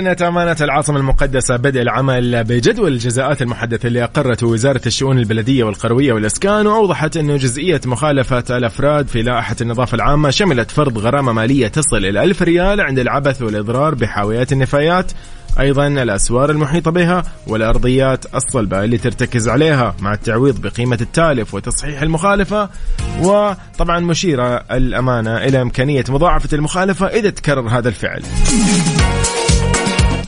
أعلنت 0.00 0.22
أمانة 0.22 0.56
العاصمة 0.60 0.98
المقدسة 0.98 1.56
بدء 1.56 1.80
العمل 1.80 2.44
بجدول 2.44 2.92
الجزاءات 2.92 3.42
المحدثة 3.42 3.86
اللي 3.86 4.04
أقرته 4.04 4.46
وزارة 4.46 4.80
الشؤون 4.86 5.18
البلدية 5.18 5.64
والقروية 5.64 6.12
والإسكان 6.12 6.66
وأوضحت 6.66 7.16
أنه 7.16 7.36
جزئية 7.36 7.80
مخالفة 7.86 8.44
الأفراد 8.50 9.08
في 9.08 9.22
لائحة 9.22 9.56
النظافة 9.60 9.94
العامة 9.94 10.30
شملت 10.30 10.70
فرض 10.70 10.98
غرامة 10.98 11.32
مالية 11.32 11.68
تصل 11.68 11.96
إلى 11.96 12.24
ألف 12.24 12.42
ريال 12.42 12.80
عند 12.80 12.98
العبث 12.98 13.42
والإضرار 13.42 13.94
بحاويات 13.94 14.52
النفايات. 14.52 15.12
أيضا 15.60 15.86
الأسوار 15.86 16.50
المحيطة 16.50 16.90
بها 16.90 17.22
والأرضيات 17.46 18.34
الصلبة 18.34 18.84
اللي 18.84 18.98
ترتكز 18.98 19.48
عليها 19.48 19.94
مع 20.00 20.14
التعويض 20.14 20.60
بقيمة 20.60 20.98
التالف 21.00 21.54
وتصحيح 21.54 22.02
المخالفة. 22.02 22.68
وطبعا 23.22 24.00
مشيرة 24.00 24.64
الأمانة 24.70 25.36
إلى 25.36 25.62
إمكانية 25.62 26.04
مضاعفة 26.08 26.48
المخالفة 26.52 27.06
إذا 27.06 27.30
تكرر 27.30 27.68
هذا 27.68 27.88
الفعل. 27.88 28.22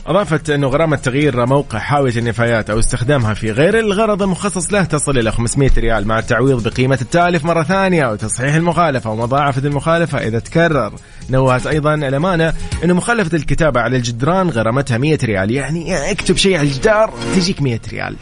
أضافت 0.07 0.49
أنه 0.49 0.67
غرامة 0.67 0.95
تغيير 0.95 1.45
موقع 1.45 1.79
حاوية 1.79 2.17
النفايات 2.17 2.69
أو 2.69 2.79
استخدامها 2.79 3.33
في 3.33 3.51
غير 3.51 3.79
الغرض 3.79 4.23
المخصص 4.23 4.73
له 4.73 4.83
تصل 4.83 5.17
إلى 5.17 5.31
500 5.31 5.71
ريال 5.77 6.07
مع 6.07 6.19
التعويض 6.19 6.67
بقيمة 6.67 6.97
التالف 7.01 7.45
مرة 7.45 7.63
ثانية 7.63 8.11
وتصحيح 8.11 8.55
المخالفة 8.55 9.09
ومضاعفة 9.09 9.67
المخالفة 9.67 10.17
إذا 10.17 10.39
تكرر. 10.39 10.93
نوهت 11.29 11.67
أيضا 11.67 11.93
الأمانة 11.93 12.53
أنه 12.83 12.93
مخالفة 12.93 13.37
الكتابة 13.37 13.81
على 13.81 13.97
الجدران 13.97 14.49
غرامتها 14.49 14.97
100 14.97 15.17
ريال. 15.23 15.51
يعني 15.51 16.11
اكتب 16.11 16.37
شيء 16.37 16.57
على 16.57 16.67
الجدار 16.67 17.13
تجيك 17.35 17.61
100 17.61 17.79
ريال. 17.91 18.15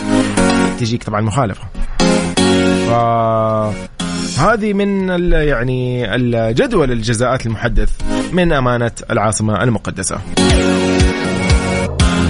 تجيك 0.79 1.03
طبعا 1.03 1.21
مخالفة. 1.21 1.63
ف... 2.87 2.91
هذه 4.39 4.73
من 4.73 5.09
يعني 5.31 6.15
الجدول 6.15 6.91
الجزاءات 6.91 7.45
المحدث 7.45 7.89
من 8.31 8.53
أمانة 8.53 8.91
العاصمة 9.11 9.63
المقدسة. 9.63 10.21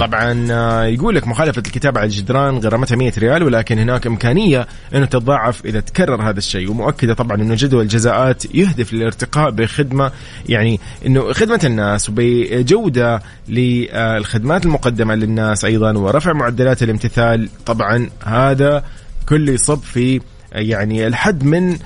طبعا 0.00 0.46
آه، 0.50 0.84
يقول 0.84 1.14
لك 1.14 1.28
مخالفة 1.28 1.62
الكتابة 1.66 2.00
على 2.00 2.06
الجدران 2.06 2.58
غرامتها 2.58 2.96
100 2.96 3.12
ريال 3.18 3.42
ولكن 3.42 3.78
هناك 3.78 4.06
إمكانية 4.06 4.66
أنه 4.94 5.06
تتضاعف 5.06 5.64
إذا 5.64 5.80
تكرر 5.80 6.22
هذا 6.22 6.38
الشيء. 6.38 6.70
ومؤكدة 6.70 7.14
طبعا 7.14 7.36
أنه 7.36 7.54
جدول 7.54 7.82
الجزاءات 7.82 8.54
يهدف 8.54 8.92
للارتقاء 8.92 9.50
بخدمة 9.50 10.12
يعني 10.48 10.80
أنه 11.06 11.32
خدمة 11.32 11.60
الناس 11.64 12.08
وبجودة 12.08 13.22
للخدمات 13.48 14.64
المقدمة 14.66 15.14
للناس 15.14 15.64
أيضا 15.64 15.98
ورفع 15.98 16.32
معدلات 16.32 16.82
الامتثال. 16.82 17.48
طبعا 17.66 18.10
هذا 18.24 18.84
كله 19.28 19.52
يصب 19.52 19.78
في 19.82 20.20
يعني 20.52 21.06
الحد 21.06 21.44
من 21.44 21.76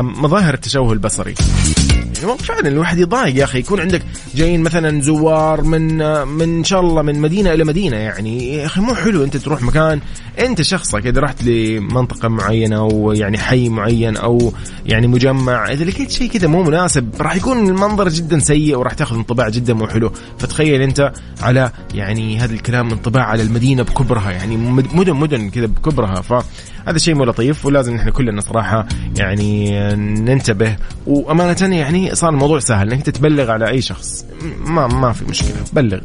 مظاهر 0.00 0.54
التشوه 0.54 0.92
البصري. 0.92 1.34
فعلا 2.38 2.68
الواحد 2.68 2.98
يضايق 2.98 3.36
يا 3.36 3.44
أخي. 3.44 3.58
يكون 3.58 3.80
عندك 3.80 4.02
جايين 4.34 4.62
مثلا 4.62 5.02
زوار 5.02 5.62
من 5.62 5.96
من 6.26 6.56
إن 6.56 6.64
شاء 6.64 6.80
الله 6.80 7.02
من 7.02 7.20
مدينة 7.20 7.52
إلى 7.52 7.64
مدينة. 7.64 7.96
يعني 7.96 8.54
يا 8.54 8.66
أخي 8.66 8.80
مو 8.80 8.94
حلو 8.94 9.24
أنت 9.24 9.36
تروح 9.36 9.62
مكان 9.62 10.00
أنت 10.38 10.62
شخصك 10.62 11.06
إذا 11.06 11.20
رحت 11.20 11.44
لمنطقة 11.44 12.28
معينة 12.28 12.76
أو 12.76 13.12
يعني 13.12 13.38
حي 13.38 13.68
معين 13.68 14.16
أو 14.16 14.52
يعني 14.86 15.06
مجمع 15.06 15.72
إذا 15.72 15.84
لقيت 15.84 16.10
شيء 16.10 16.30
كذا 16.30 16.48
مو 16.48 16.62
مناسب 16.62 17.10
راح 17.20 17.36
يكون 17.36 17.68
المنظر 17.68 18.08
جدا 18.08 18.38
سيء 18.38 18.76
وراح 18.76 18.92
تأخذ 18.92 19.16
انطباع 19.16 19.48
جدا 19.48 19.74
مو 19.74 19.86
حلو. 19.86 20.12
فتخيل 20.38 20.82
أنت 20.82 21.12
على 21.42 21.72
يعني 21.94 22.38
هذا 22.38 22.52
الكلام 22.52 22.90
انطباع 22.90 23.24
على 23.24 23.42
المدينة 23.42 23.82
بكبرها. 23.82 24.30
يعني 24.30 24.56
مدن 24.56 25.14
مدن 25.14 25.50
كذا 25.50 25.66
بكبرها. 25.66 26.20
فهذا 26.20 26.98
شيء 26.98 27.14
مو 27.14 27.24
لطيف 27.24 27.66
ولازم 27.66 27.94
نحن 27.94 28.09
كلنا 28.10 28.40
صراحة 28.40 28.86
يعني 29.16 29.80
ننتبه. 29.96 30.76
وأمانة 31.06 31.76
يعني 31.76 32.14
صار 32.14 32.30
الموضوع 32.30 32.58
سهل 32.58 32.92
إنك 32.92 33.02
تتبلغ 33.02 33.50
على 33.50 33.68
أي 33.68 33.82
شخص. 33.82 34.24
ما 34.64 34.86
ما 34.86 35.12
في 35.12 35.24
مشكلة. 35.24 35.56
بلغ. 35.72 36.00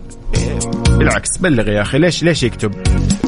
بالعكس 0.89 1.37
بلغ 1.37 1.69
يا 1.69 1.81
أخي. 1.81 1.97
ليش 1.97 2.23
ليش 2.23 2.43
يكتب؟ 2.43 2.71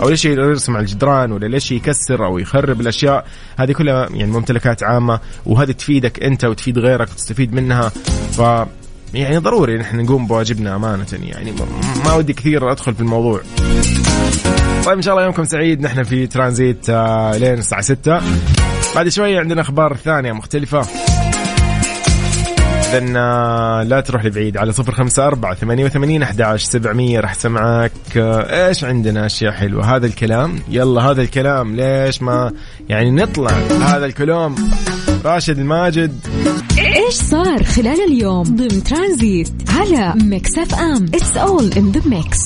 أو 0.02 0.10
ليش 0.10 0.26
يرسم 0.26 0.76
على 0.76 0.82
الجدران؟ 0.82 1.32
ولا 1.32 1.46
ليش 1.48 1.72
يكسر؟ 1.72 2.26
أو 2.26 2.38
يخرب 2.38 2.82
الأشياء؟ 2.82 3.26
هذه 3.58 3.72
كلها 3.72 4.10
يعني 4.14 4.32
ممتلكات 4.32 4.84
عامة 4.84 5.20
وهذه 5.46 5.72
تفيدك 5.72 6.24
أنت 6.24 6.46
وتفيد 6.46 6.80
غيرك 6.80 7.08
وتستفيد 7.10 7.54
منها. 7.54 7.90
ف 8.32 8.42
يعني 9.14 9.38
ضروري 9.38 9.78
نحن 9.78 9.98
نقوم 9.98 10.28
بواجبنا 10.28 10.76
أمانة 10.76 11.06
يعني. 11.24 11.54
ما 12.06 12.14
ودي 12.14 12.34
كثير 12.34 12.72
أدخل 12.72 12.94
في 12.96 13.02
الموضوع. 13.02 13.42
طيب 14.86 14.96
إن 14.96 15.02
شاء 15.02 15.14
الله 15.14 15.26
يومكم 15.26 15.44
سعيد. 15.44 15.82
نحن 15.82 16.04
في 16.04 16.28
ترانزيت 16.28 16.90
آه، 16.90 17.38
لين 17.38 17.54
الساعة 17.54 17.82
6 17.82 18.22
بعد 18.98 19.10
شوي 19.10 19.38
عندنا 19.38 19.62
أخبار 19.62 19.98
ثانية 19.98 20.32
مختلفة. 20.32 20.82
إذن 22.94 23.18
آه، 23.18 23.84
لا 23.84 24.02
تروح 24.02 24.26
لبعيد. 24.26 24.58
على 24.58 24.72
صفر 24.72 24.92
خمسة 24.92 25.28
أربعة 25.28 25.56
ثمانية 25.56 25.86
وثمانين 25.86 26.24
أحد 26.24 26.56
سبعمية. 26.56 27.20
راح 27.20 27.34
سمعك. 27.34 27.92
آه، 28.18 28.68
إيش 28.68 28.84
عندنا؟ 28.84 29.26
أشياء 29.26 29.52
حلوة. 29.52 29.96
هذا 29.96 30.06
الكلام. 30.06 30.60
يلا 30.70 31.02
هذا 31.02 31.22
الكلام. 31.22 31.76
ليش 31.76 32.22
ما 32.22 32.52
يعني 32.90 33.12
نطلع 33.12 33.52
هذا 33.82 34.06
الكلام؟ 34.06 34.56
راشد 35.26 35.60
الماجد. 35.60 36.20
إيش 36.78 37.14
صار 37.14 37.64
خلال 37.64 38.04
اليوم 38.12 38.44
ضمن 38.44 38.84
ترانزيت 38.84 39.52
على 39.70 40.14
Mix 40.24 40.58
FM؟ 40.58 41.06
It's 41.14 41.38
all 41.38 41.74
in 41.74 41.92
the 41.92 42.02
mix 42.10 42.40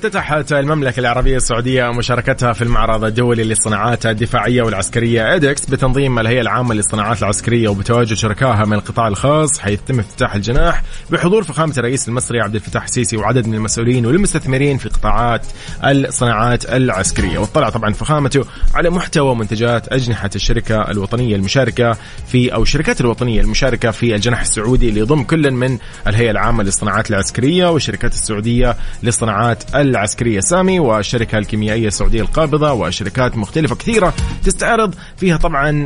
افتتحت 0.00 0.52
المملكة 0.52 1.00
العربية 1.00 1.36
السعودية 1.36 1.90
مشاركتها 1.90 2.52
في 2.52 2.62
المعرض 2.62 3.04
الدولي 3.04 3.44
للصناعات 3.44 4.06
الدفاعية 4.06 4.62
والعسكرية 4.62 5.32
إيدكس 5.32 5.66
بتنظيم 5.66 6.18
الهيئة 6.18 6.40
العامة 6.40 6.74
للصناعات 6.74 7.18
العسكرية 7.18 7.68
وبتواجد 7.68 8.14
شركائها 8.14 8.64
من 8.64 8.72
القطاع 8.72 9.08
الخاص 9.08 9.58
حيث 9.58 9.80
تم 9.86 9.98
افتتاح 9.98 10.34
الجناح 10.34 10.82
بحضور 11.10 11.42
فخامة 11.42 11.74
الرئيس 11.78 12.08
المصري 12.08 12.40
عبد 12.40 12.54
الفتاح 12.54 12.84
السيسي 12.84 13.16
وعدد 13.16 13.46
من 13.46 13.54
المسؤولين 13.54 14.06
والمستثمرين 14.06 14.78
في 14.78 14.88
قطاعات 14.88 15.46
الصناعات 15.84 16.64
العسكرية. 16.72 17.38
واطلع 17.38 17.68
طبعا 17.68 17.92
فخامته 17.92 18.44
على 18.74 18.90
محتوى 18.90 19.34
منتجات 19.34 19.92
أجنحة 19.92 20.30
الشركة 20.36 20.90
الوطنية 20.90 21.36
المشاركة 21.36 21.96
في 22.26 22.54
أو 22.54 22.62
الشركات 22.62 23.00
الوطنية 23.00 23.40
المشاركة 23.40 23.90
في 23.90 24.14
الجناح 24.14 24.40
السعودي 24.40 24.88
اللي 24.88 25.00
يضم 25.00 25.22
كل 25.22 25.50
من 25.50 25.78
الهيئة 26.06 26.30
العامة 26.30 26.62
للصناعات 26.62 27.10
العسكرية 27.10 27.70
والشركات 27.70 28.12
السعودية 28.12 28.76
للصناعات 29.02 29.74
العسكرية 29.90 30.40
سامي 30.40 30.80
والشركة 30.80 31.38
الكيميائية 31.38 31.86
السعودية 31.86 32.20
القابضة 32.20 32.72
وشركات 32.72 33.36
مختلفة 33.36 33.74
كثيرة 33.74 34.14
تستعرض 34.44 34.94
فيها 35.16 35.36
طبعا 35.36 35.84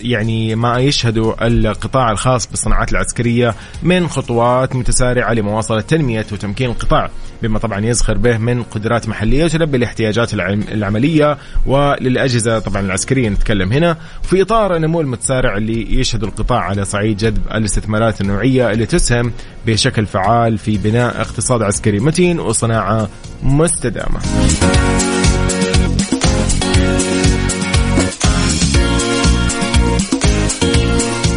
يعني 0.00 0.54
ما 0.54 0.78
يشهد 0.78 1.18
القطاع 1.42 2.10
الخاص 2.10 2.46
بالصناعات 2.46 2.92
العسكرية 2.92 3.54
من 3.82 4.08
خطوات 4.08 4.76
متسارعة 4.76 5.32
لمواصلة 5.32 5.80
تنمية 5.80 6.26
وتمكين 6.32 6.70
القطاع 6.70 7.10
بما 7.42 7.58
طبعا 7.58 7.86
يزخر 7.86 8.18
به 8.18 8.38
من 8.38 8.62
قدرات 8.62 9.08
محلية 9.08 9.44
وتلبي 9.44 9.76
الاحتياجات 9.76 10.34
العملية 10.34 11.38
وللأجهزة 11.66 12.58
طبعا 12.58 12.82
العسكرية. 12.82 13.28
نتكلم 13.28 13.72
هنا 13.72 13.96
وفي 14.24 14.42
إطار 14.42 14.76
النمو 14.76 15.00
المتسارع 15.00 15.56
اللي 15.56 16.00
يشهد 16.00 16.24
القطاع 16.24 16.60
على 16.60 16.84
صعيد 16.84 17.16
جذب 17.16 17.38
الاستثمارات 17.54 18.20
النوعية 18.20 18.70
اللي 18.70 18.86
تسهم 18.86 19.32
بشكل 19.66 20.06
فعال 20.06 20.58
في 20.58 20.78
بناء 20.78 21.20
اقتصاد 21.20 21.62
عسكري 21.62 22.00
متين 22.00 22.40
وصناعة 22.40 23.08
مستدامة 23.42 24.20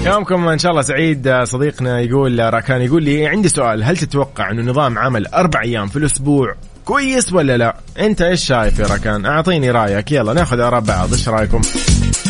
يومكم 0.05 0.47
إن 0.47 0.57
شاء 0.57 0.71
الله 0.71 0.81
سعيد 0.81 1.43
صديقنا 1.43 1.99
يقول 1.99 2.53
راكان 2.53 2.81
يقول 2.81 3.03
لي 3.03 3.27
عندي 3.27 3.49
سؤال 3.49 3.83
هل 3.83 3.97
تتوقع 3.97 4.51
إنه 4.51 4.61
نظام 4.61 4.97
عمل 4.97 5.27
أربع 5.27 5.61
أيام 5.61 5.87
في 5.87 5.97
الأسبوع 5.97 6.55
كويس 6.85 7.33
ولا 7.33 7.57
لا؟ 7.57 7.75
أنت 7.99 8.21
إيش 8.21 8.45
شايف 8.45 8.79
يا 8.79 8.85
راكان؟ 8.87 9.25
أعطيني 9.25 9.71
رأيك 9.71 10.11
يلا 10.11 10.33
نأخذ 10.33 10.59
آراء 10.59 10.79
بعض 10.79 11.13
إيش 11.13 11.29
رأيكم؟ 11.29 11.61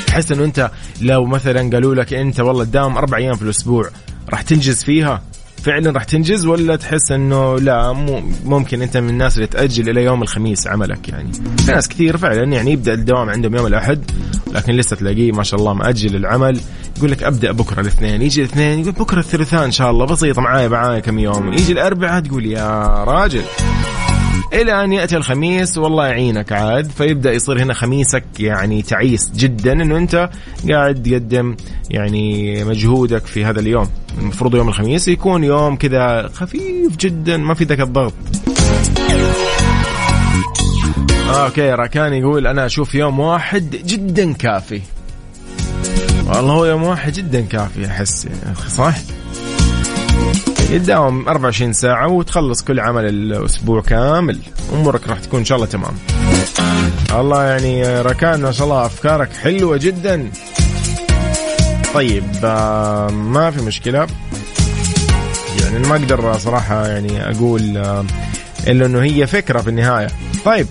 تحس 0.07 0.31
إنه 0.31 0.43
أنت 0.43 0.71
لو 1.01 1.25
مثلا 1.25 1.69
قالوا 1.69 1.95
لك 1.95 2.13
أنت 2.13 2.39
والله 2.39 2.63
تداوم 2.63 2.97
أربع 2.97 3.17
أيام 3.17 3.35
في 3.35 3.41
الأسبوع 3.41 3.89
راح 4.29 4.41
تنجز 4.41 4.83
فيها؟ 4.83 5.21
فعلا 5.63 5.91
راح 5.91 6.03
تنجز 6.03 6.45
ولا 6.45 6.75
تحس 6.75 7.11
إنه 7.11 7.59
لا 7.59 7.93
ممكن 8.45 8.81
أنت 8.81 8.97
من 8.97 9.09
الناس 9.09 9.35
اللي 9.35 9.47
تأجل 9.47 9.89
إلى 9.89 10.03
يوم 10.03 10.21
الخميس 10.21 10.67
عملك 10.67 11.09
يعني. 11.09 11.33
في 11.33 11.71
ناس 11.71 11.87
كثير 11.87 12.17
فعلا 12.17 12.43
يعني 12.43 12.71
يبدأ 12.71 12.93
الدوام 12.93 13.29
عندهم 13.29 13.55
يوم 13.55 13.67
الأحد 13.67 14.11
لكن 14.53 14.73
لسه 14.73 14.95
تلاقيه 14.95 15.31
ما 15.31 15.43
شاء 15.43 15.59
الله 15.59 15.73
مأجل 15.73 16.15
العمل. 16.15 16.59
يقول 16.97 17.11
لك 17.11 17.23
أبدأ 17.23 17.51
بكرة 17.51 17.81
الاثنين 17.81 18.21
يجي 18.21 18.41
الاثنين 18.41 18.79
يقول 18.79 18.91
بكرة 18.91 19.19
الثلاثاء 19.19 19.65
إن 19.65 19.71
شاء 19.71 19.91
الله 19.91 20.05
بسيطه 20.05 20.41
معايا 20.41 20.67
معايا 20.67 20.99
كم 20.99 21.19
يوم. 21.19 21.53
يجي 21.53 21.71
الأربعاء 21.71 22.21
تقول 22.21 22.45
يا 22.45 23.03
راجل. 23.03 23.43
إلى 24.53 24.83
أن 24.83 24.93
يأتي 24.93 25.17
الخميس 25.17 25.77
والله 25.77 26.07
يعينك 26.07 26.51
عاد. 26.51 26.91
فيبدأ 26.91 27.33
يصير 27.33 27.63
هنا 27.63 27.73
خميسك 27.73 28.23
يعني 28.39 28.81
تعيس 28.81 29.31
جدا 29.35 29.71
إنه 29.71 29.97
أنت 29.97 30.29
قاعد 30.69 31.03
تقدم 31.03 31.55
يعني 31.89 32.63
مجهودك 32.63 33.25
في 33.25 33.45
هذا 33.45 33.59
اليوم. 33.59 33.89
المفروض 34.17 34.55
يوم 34.55 34.69
الخميس 34.69 35.07
يكون 35.07 35.43
يوم 35.43 35.75
كذا 35.75 36.29
خفيف 36.33 36.97
جدا 36.97 37.37
ما 37.37 37.53
في 37.53 37.63
ذاك 37.63 37.79
الضغط. 37.79 38.13
okay 41.29 41.71
راكان 41.71 42.13
يقول 42.13 42.47
أنا 42.47 42.65
أشوف 42.65 42.95
يوم 42.95 43.19
واحد 43.19 43.75
جدا 43.85 44.33
كافي. 44.33 44.81
والله 46.27 46.53
هو 46.53 46.65
يوم 46.65 46.83
واحد 46.83 47.13
جدا 47.13 47.41
كافي 47.41 47.85
أحس. 47.85 48.27
صح؟ 48.77 48.95
يداوم 50.69 51.27
24 51.27 51.73
ساعة 51.73 52.07
وتخلص 52.07 52.63
كل 52.63 52.79
عمل 52.79 53.05
الأسبوع 53.05 53.81
كامل. 53.81 54.39
أمورك 54.73 55.07
راح 55.07 55.19
تكون 55.19 55.39
إن 55.39 55.45
شاء 55.45 55.55
الله 55.55 55.67
تمام. 55.67 55.93
الله 57.19 57.43
يعني 57.43 58.01
ركان 58.01 58.41
ما 58.41 58.51
شاء 58.51 58.67
الله 58.67 58.85
أفكارك 58.85 59.33
حلوة 59.33 59.77
جدا. 59.77 60.29
طيب 61.93 62.23
آه، 62.43 63.09
ما 63.11 63.51
في 63.51 63.61
مشكلة. 63.61 64.07
يعني 65.61 65.87
ما 65.87 65.95
أقدر 65.95 66.33
صراحة 66.37 66.87
يعني 66.87 67.31
أقول 67.31 67.77
آه، 67.77 68.05
إلا 68.67 68.85
إنه 68.85 69.03
هي 69.03 69.27
فكرة 69.27 69.61
في 69.61 69.69
النهاية. 69.69 70.07
طيب. 70.45 70.67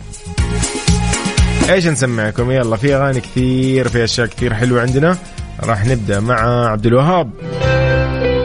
إيش 1.71 1.87
نسمعكم؟ 1.87 2.51
يلا 2.51 2.77
في 2.77 2.95
أغاني 2.95 3.21
كثير 3.21 3.89
في 3.89 4.05
أشياء 4.05 4.27
كثير 4.27 4.55
حلوة 4.55 4.81
عندنا. 4.81 5.17
راح 5.63 5.87
نبدأ 5.87 6.21
مع 6.21 6.69
عبد 6.71 6.87
الوهاب. 6.87 7.31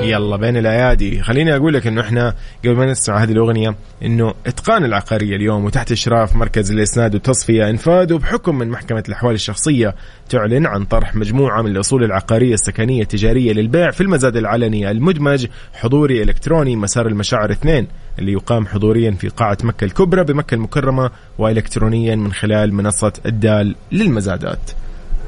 يلا 0.03 0.37
بين 0.37 0.57
الأيادي 0.57 1.21
خليني 1.21 1.55
أقول 1.55 1.73
لك 1.73 1.87
إنه 1.87 2.01
إحنا 2.01 2.33
قبل 2.65 2.75
ما 2.75 2.85
نسمع 2.91 3.23
هذه 3.23 3.31
الأغنية 3.31 3.75
إنه 4.03 4.33
إتقان 4.47 4.85
العقارية 4.85 5.35
اليوم 5.35 5.65
وتحت 5.65 5.91
إشراف 5.91 6.35
مركز 6.35 6.71
الإسناد 6.71 7.13
والتصفيه 7.13 7.69
انفاذ 7.69 8.13
وبحكم 8.13 8.57
من 8.57 8.69
محكمة 8.69 9.03
الأحوال 9.07 9.35
الشخصية 9.35 9.95
تعلن 10.29 10.65
عن 10.65 10.85
طرح 10.85 11.15
مجموعة 11.15 11.61
من 11.61 11.71
الأصول 11.71 12.03
العقارية 12.03 12.53
السكنية 12.53 13.01
التجارية 13.01 13.53
للبيع 13.53 13.91
في 13.91 14.01
المزاد 14.01 14.37
العلني 14.37 14.91
المدمج 14.91 15.47
حضوري 15.73 16.23
إلكتروني 16.23 16.75
مسار 16.75 17.07
المشاعر 17.07 17.51
اثنين 17.51 17.87
اللي 18.19 18.31
يقام 18.31 18.67
حضوريا 18.67 19.11
في 19.11 19.27
قاعة 19.29 19.57
مكة 19.63 19.85
الكبرى 19.85 20.23
بمكة 20.23 20.55
المكرمة 20.55 21.11
والكترونيا 21.37 22.15
من 22.15 22.33
خلال 22.33 22.73
منصة 22.73 23.13
الدال 23.25 23.75
للمزادات. 23.91 24.71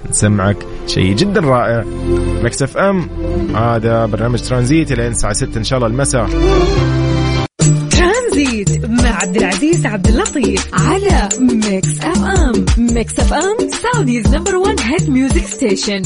نسمعك 0.09 0.57
شيء 0.87 1.15
جدا 1.15 1.41
رائع. 1.41 1.83
Mix 2.43 2.61
FM 2.61 3.09
هذا 3.55 4.05
برنامج 4.05 4.41
ترانزيت 4.41 4.91
إلى 4.91 5.07
الساعة 5.07 5.33
6 5.33 5.57
إن 5.57 5.63
شاء 5.63 5.77
الله 5.77 5.89
المساء. 5.89 6.29
ترانزيت 7.89 8.85
مع 8.85 9.09
عبد 9.09 9.35
العزيز 9.35 9.85
عبد 9.85 10.07
اللطيف 10.07 10.69
على 10.73 11.29
Mix 11.39 11.99
FM. 11.99 12.65
Mix 12.77 13.19
FM 13.19 13.57
Saudi's 13.69 14.35
number 14.35 14.55
1 14.55 14.79
hit 14.79 15.09
music 15.09 15.45
station. 15.45 16.01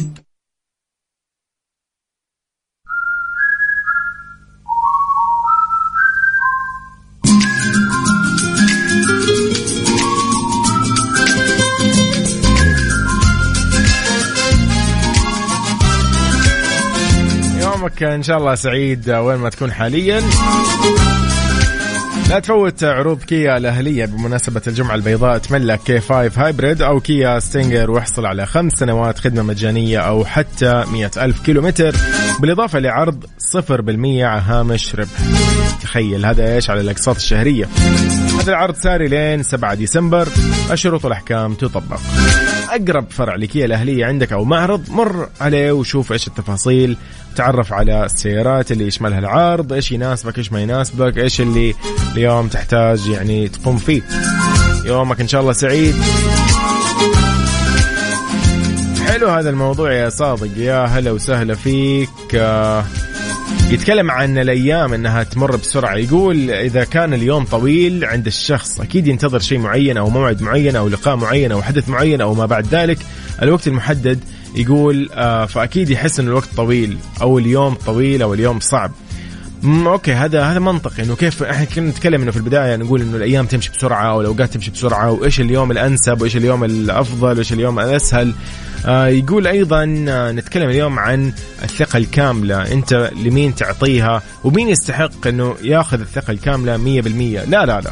يومك 17.90 18.04
إن 18.04 18.24
شاء 18.24 18.38
الله 18.38 18.56
سعيد 18.56 19.10
وين 19.10 19.38
ما 19.38 19.50
تكون 19.50 19.72
حاليا. 19.72 20.22
لا 22.30 22.40
تفوت 22.40 22.84
عروض 22.84 23.24
كيا 23.24 23.58
الأهلية 23.58 24.06
بمناسبة 24.06 24.62
الجمعة 24.68 24.96
البيضاء. 24.96 25.38
تملك 25.38 25.80
K 25.86 26.00
5 26.00 26.46
hybrid 26.46 26.82
أو 26.82 27.00
كيا 27.00 27.40
Stinger 27.40 27.92
واحصل 27.92 28.26
على 28.26 28.46
خمس 28.46 28.74
سنوات 28.74 29.20
خدمة 29.20 29.44
مجانية 29.44 30.00
أو 30.00 30.26
حتى 30.26 30.84
مئة 30.92 31.12
ألف 31.18 31.42
كيلومتر. 31.46 31.96
بالإضافة 32.40 32.80
لعرض 32.80 33.26
0% 33.38 34.40
هامش 34.40 34.96
ربح. 34.96 35.20
تخيل 35.82 36.26
هذا 36.26 36.56
إيش؟ 36.56 36.70
على 36.70 36.82
الأقساط 36.82 37.16
الشهرية. 37.16 37.66
هذا 38.40 38.50
العرض 38.50 38.76
ساري 38.76 39.08
لين 39.08 39.44
7 39.44 39.74
ديسمبر. 39.74 40.28
الشروط 40.72 41.06
والأحكام 41.06 41.54
تطبق. 41.54 42.00
أقرب 42.70 43.06
فرع 43.12 43.36
لكيا 43.36 43.66
الأهلية 43.66 44.06
عندك 44.06 44.32
أو 44.32 44.46
معرض 44.46 44.90
مر 44.90 45.30
عليه 45.42 45.72
وشوف 45.72 46.12
إيش 46.12 46.28
التفاصيل 46.28 46.98
تعرف 47.36 47.74
على 47.74 48.06
السيارات 48.06 48.72
اللي 48.72 48.88
يشملها 48.88 49.20
العرض 49.20 49.74
إيش 49.74 49.92
يناسبك 49.92 50.38
إيش 50.38 50.52
ما 50.52 50.62
يناسبك 50.62 51.18
إيش 51.18 51.42
اللي 51.42 51.76
اليوم 52.16 52.48
تحتاج 52.48 53.08
يعني 53.08 53.48
تقوم 53.48 53.78
فيه. 53.78 54.02
يومك 54.86 55.22
إن 55.22 55.28
شاء 55.28 55.42
الله 55.42 55.54
سعيد. 55.54 55.96
حلو 59.08 59.28
هذا 59.30 59.50
الموضوع 59.50 59.94
يا 59.94 60.10
صادق 60.10 60.58
يا 60.58 60.86
هلا 60.86 61.12
وسهلا 61.12 61.56
فيك. 61.56 62.10
آه 62.36 62.84
يتكلم 63.70 64.12
عن 64.12 64.38
الأيام 64.38 64.94
إنها 64.94 65.24
تمر 65.24 65.56
بسرعة. 65.56 65.96
يقول 65.96 66.52
إذا 66.52 66.84
كان 66.84 67.14
اليوم 67.14 67.46
طويل 67.46 68.06
عند 68.06 68.28
الشخص 68.28 68.82
أكيد 68.82 69.08
ينتظر 69.08 69.40
شيء 69.40 69.60
معين 69.60 69.98
أو 69.98 70.10
موعد 70.10 70.42
معين 70.42 70.76
أو 70.76 70.88
لقاء 70.88 71.16
معين 71.16 71.52
أو 71.52 71.62
حدث 71.62 71.90
معين 71.90 72.22
أو 72.22 72.34
ما 72.34 72.46
بعد 72.46 72.68
ذلك. 72.72 72.98
الوقت 73.42 73.68
المحدد 73.68 74.20
يقول 74.56 75.10
آه 75.14 75.46
فأكيد 75.46 75.90
يحس 75.90 76.20
إن 76.20 76.28
الوقت 76.28 76.50
طويل 76.58 76.98
أو 77.22 77.40
اليوم 77.40 77.74
طويل 77.74 78.22
أو 78.22 78.34
اليوم 78.34 78.60
صعب. 78.60 78.92
أوكي 79.64 80.14
هذا 80.14 80.44
هذا 80.44 80.60
منطقي 80.60 81.04
إنه 81.04 81.16
كيف 81.16 81.44
إحنا 81.44 81.66
كنا 81.66 81.90
نتكلم 81.90 82.22
إنه 82.22 82.32
في 82.32 82.38
البداية 82.38 82.76
نقول 82.76 83.02
إنه 83.02 83.18
الأيام 83.18 83.46
تمشي 83.46 83.72
بسرعة 83.72 84.16
والأوقات 84.16 84.54
تمشي 84.54 84.72
بسرعة 84.72 85.12
وإيش 85.12 85.40
اليوم 85.40 85.72
الأنسب 85.72 86.22
وإيش 86.22 86.38
اليوم 86.38 86.64
الأفضل 86.64 87.36
وإيش 87.36 87.54
اليوم 87.54 87.80
الأسهل. 87.80 88.34
يقول 88.88 89.48
أيضا 89.48 90.06
آه 90.08 90.32
نتكلم 90.32 90.70
اليوم 90.70 91.00
عن 91.00 91.34
الثقة 91.64 91.98
الكاملة. 91.98 92.72
أنت 92.72 93.12
لمين 93.24 93.56
تعطيها؟ 93.56 94.22
ومين 94.44 94.70
يستحق 94.70 95.28
إنه 95.28 95.56
ياخذ 95.64 96.00
الثقة 96.02 96.32
الكاملة 96.32 96.78
100% 96.78 96.80
لا 97.50 97.66
لا 97.66 97.66
لا. 97.66 97.92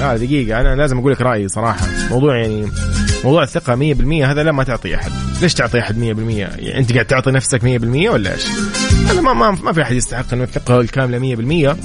لا 0.00 0.16
دقيقة. 0.16 0.60
أنا 0.60 0.74
لازم 0.74 0.98
أقول 0.98 1.12
لك 1.12 1.20
رأيي 1.20 1.48
صراحة. 1.48 1.86
موضوع 2.10 2.36
يعني 2.36 2.70
موضوع 3.24 3.42
الثقة 3.42 3.76
100% 3.76 4.24
هذا 4.24 4.42
لا 4.42 4.52
ما 4.52 4.64
تعطي 4.64 4.94
أحد. 4.94 5.10
ليش 5.42 5.54
تعطي 5.54 5.80
أحد 5.80 5.96
100% 5.96 5.98
يعني 6.00 6.78
أنت 6.78 6.92
قاعد 6.92 7.06
تعطي 7.06 7.30
نفسك 7.30 7.60
100% 7.60 7.64
ولا 8.10 8.34
إيش؟ 8.34 8.44
أنا 9.10 9.20
ما 9.20 9.32
ما, 9.32 9.50
ما 9.50 9.72
في 9.72 9.82
أحد 9.82 9.94
يستحق 9.94 10.32
إنه 10.32 10.44
الثقة 10.44 10.80
الكاملة 10.80 11.18
100% 11.18 11.76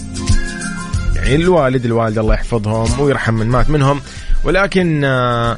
يعني 1.16 1.36
الوالد 1.36 1.86
الوالدة 1.86 2.22
الله 2.22 2.34
يحفظهم 2.34 3.00
ويرحم 3.00 3.34
من 3.34 3.48
مات 3.48 3.70
منهم. 3.70 4.02
ولكن 4.44 5.02
آه 5.04 5.58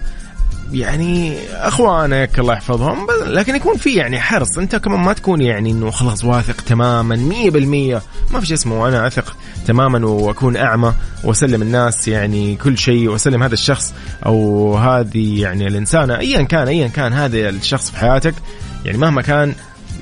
يعني 0.71 1.37
اخوانك 1.51 2.39
الله 2.39 2.53
يحفظهم 2.53 3.07
لكن 3.25 3.55
يكون 3.55 3.77
في 3.77 3.93
يعني 3.93 4.19
حرص. 4.19 4.57
انت 4.57 4.75
كمان 4.75 4.99
ما 4.99 5.13
تكون 5.13 5.41
يعني 5.41 5.71
إنه 5.71 5.91
خلاص 5.91 6.23
واثق 6.23 6.61
تماما 6.61 7.15
100% 7.15 8.33
ما 8.33 8.39
في 8.39 8.45
شيء 8.45 8.57
اسمه. 8.57 8.87
أنا 8.87 9.07
أثق 9.07 9.35
تماما 9.67 10.07
وأكون 10.07 10.57
أعمى 10.57 10.93
وأسلم 11.23 11.61
الناس 11.61 12.07
يعني 12.07 12.55
كل 12.55 12.77
شيء 12.77 13.09
وأسلم 13.09 13.43
هذا 13.43 13.53
الشخص 13.53 13.93
أو 14.25 14.77
هذه 14.77 15.41
يعني 15.41 15.67
الانسانه 15.67 16.19
ايا 16.19 16.41
كان 16.41 16.67
ايا 16.67 16.87
كان 16.87 17.13
هذا 17.13 17.49
الشخص 17.49 17.91
في 17.91 17.97
حياتك. 17.97 18.33
يعني 18.85 18.97
مهما 18.97 19.21
كان 19.21 19.53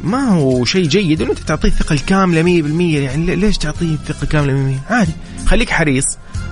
ما 0.03 0.29
هو 0.29 0.65
شيء 0.65 0.87
جيد 0.87 1.21
إنه 1.21 1.31
أنت 1.31 1.39
تعطيه 1.39 1.67
الثقة 1.67 1.93
الكاملة 1.93 2.41
100% 2.41 2.81
يعني 2.81 3.35
ليش 3.35 3.57
تعطيه 3.57 3.93
الثقة 3.93 4.23
الكاملة 4.23 4.77
100% 4.87 4.91
عادي. 4.91 5.11
خليك 5.45 5.69
حريص 5.69 6.05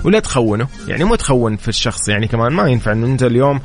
ولا 0.04 0.20
تخونه. 0.20 0.68
يعني 0.88 1.04
مو 1.04 1.14
تخون 1.14 1.56
في 1.56 1.68
الشخص 1.68 2.08
يعني 2.08 2.28
كمان. 2.28 2.52
ما 2.52 2.68
ينفع 2.68 2.92
إنه 2.92 3.06
أنت 3.06 3.22
اليوم 3.22 3.60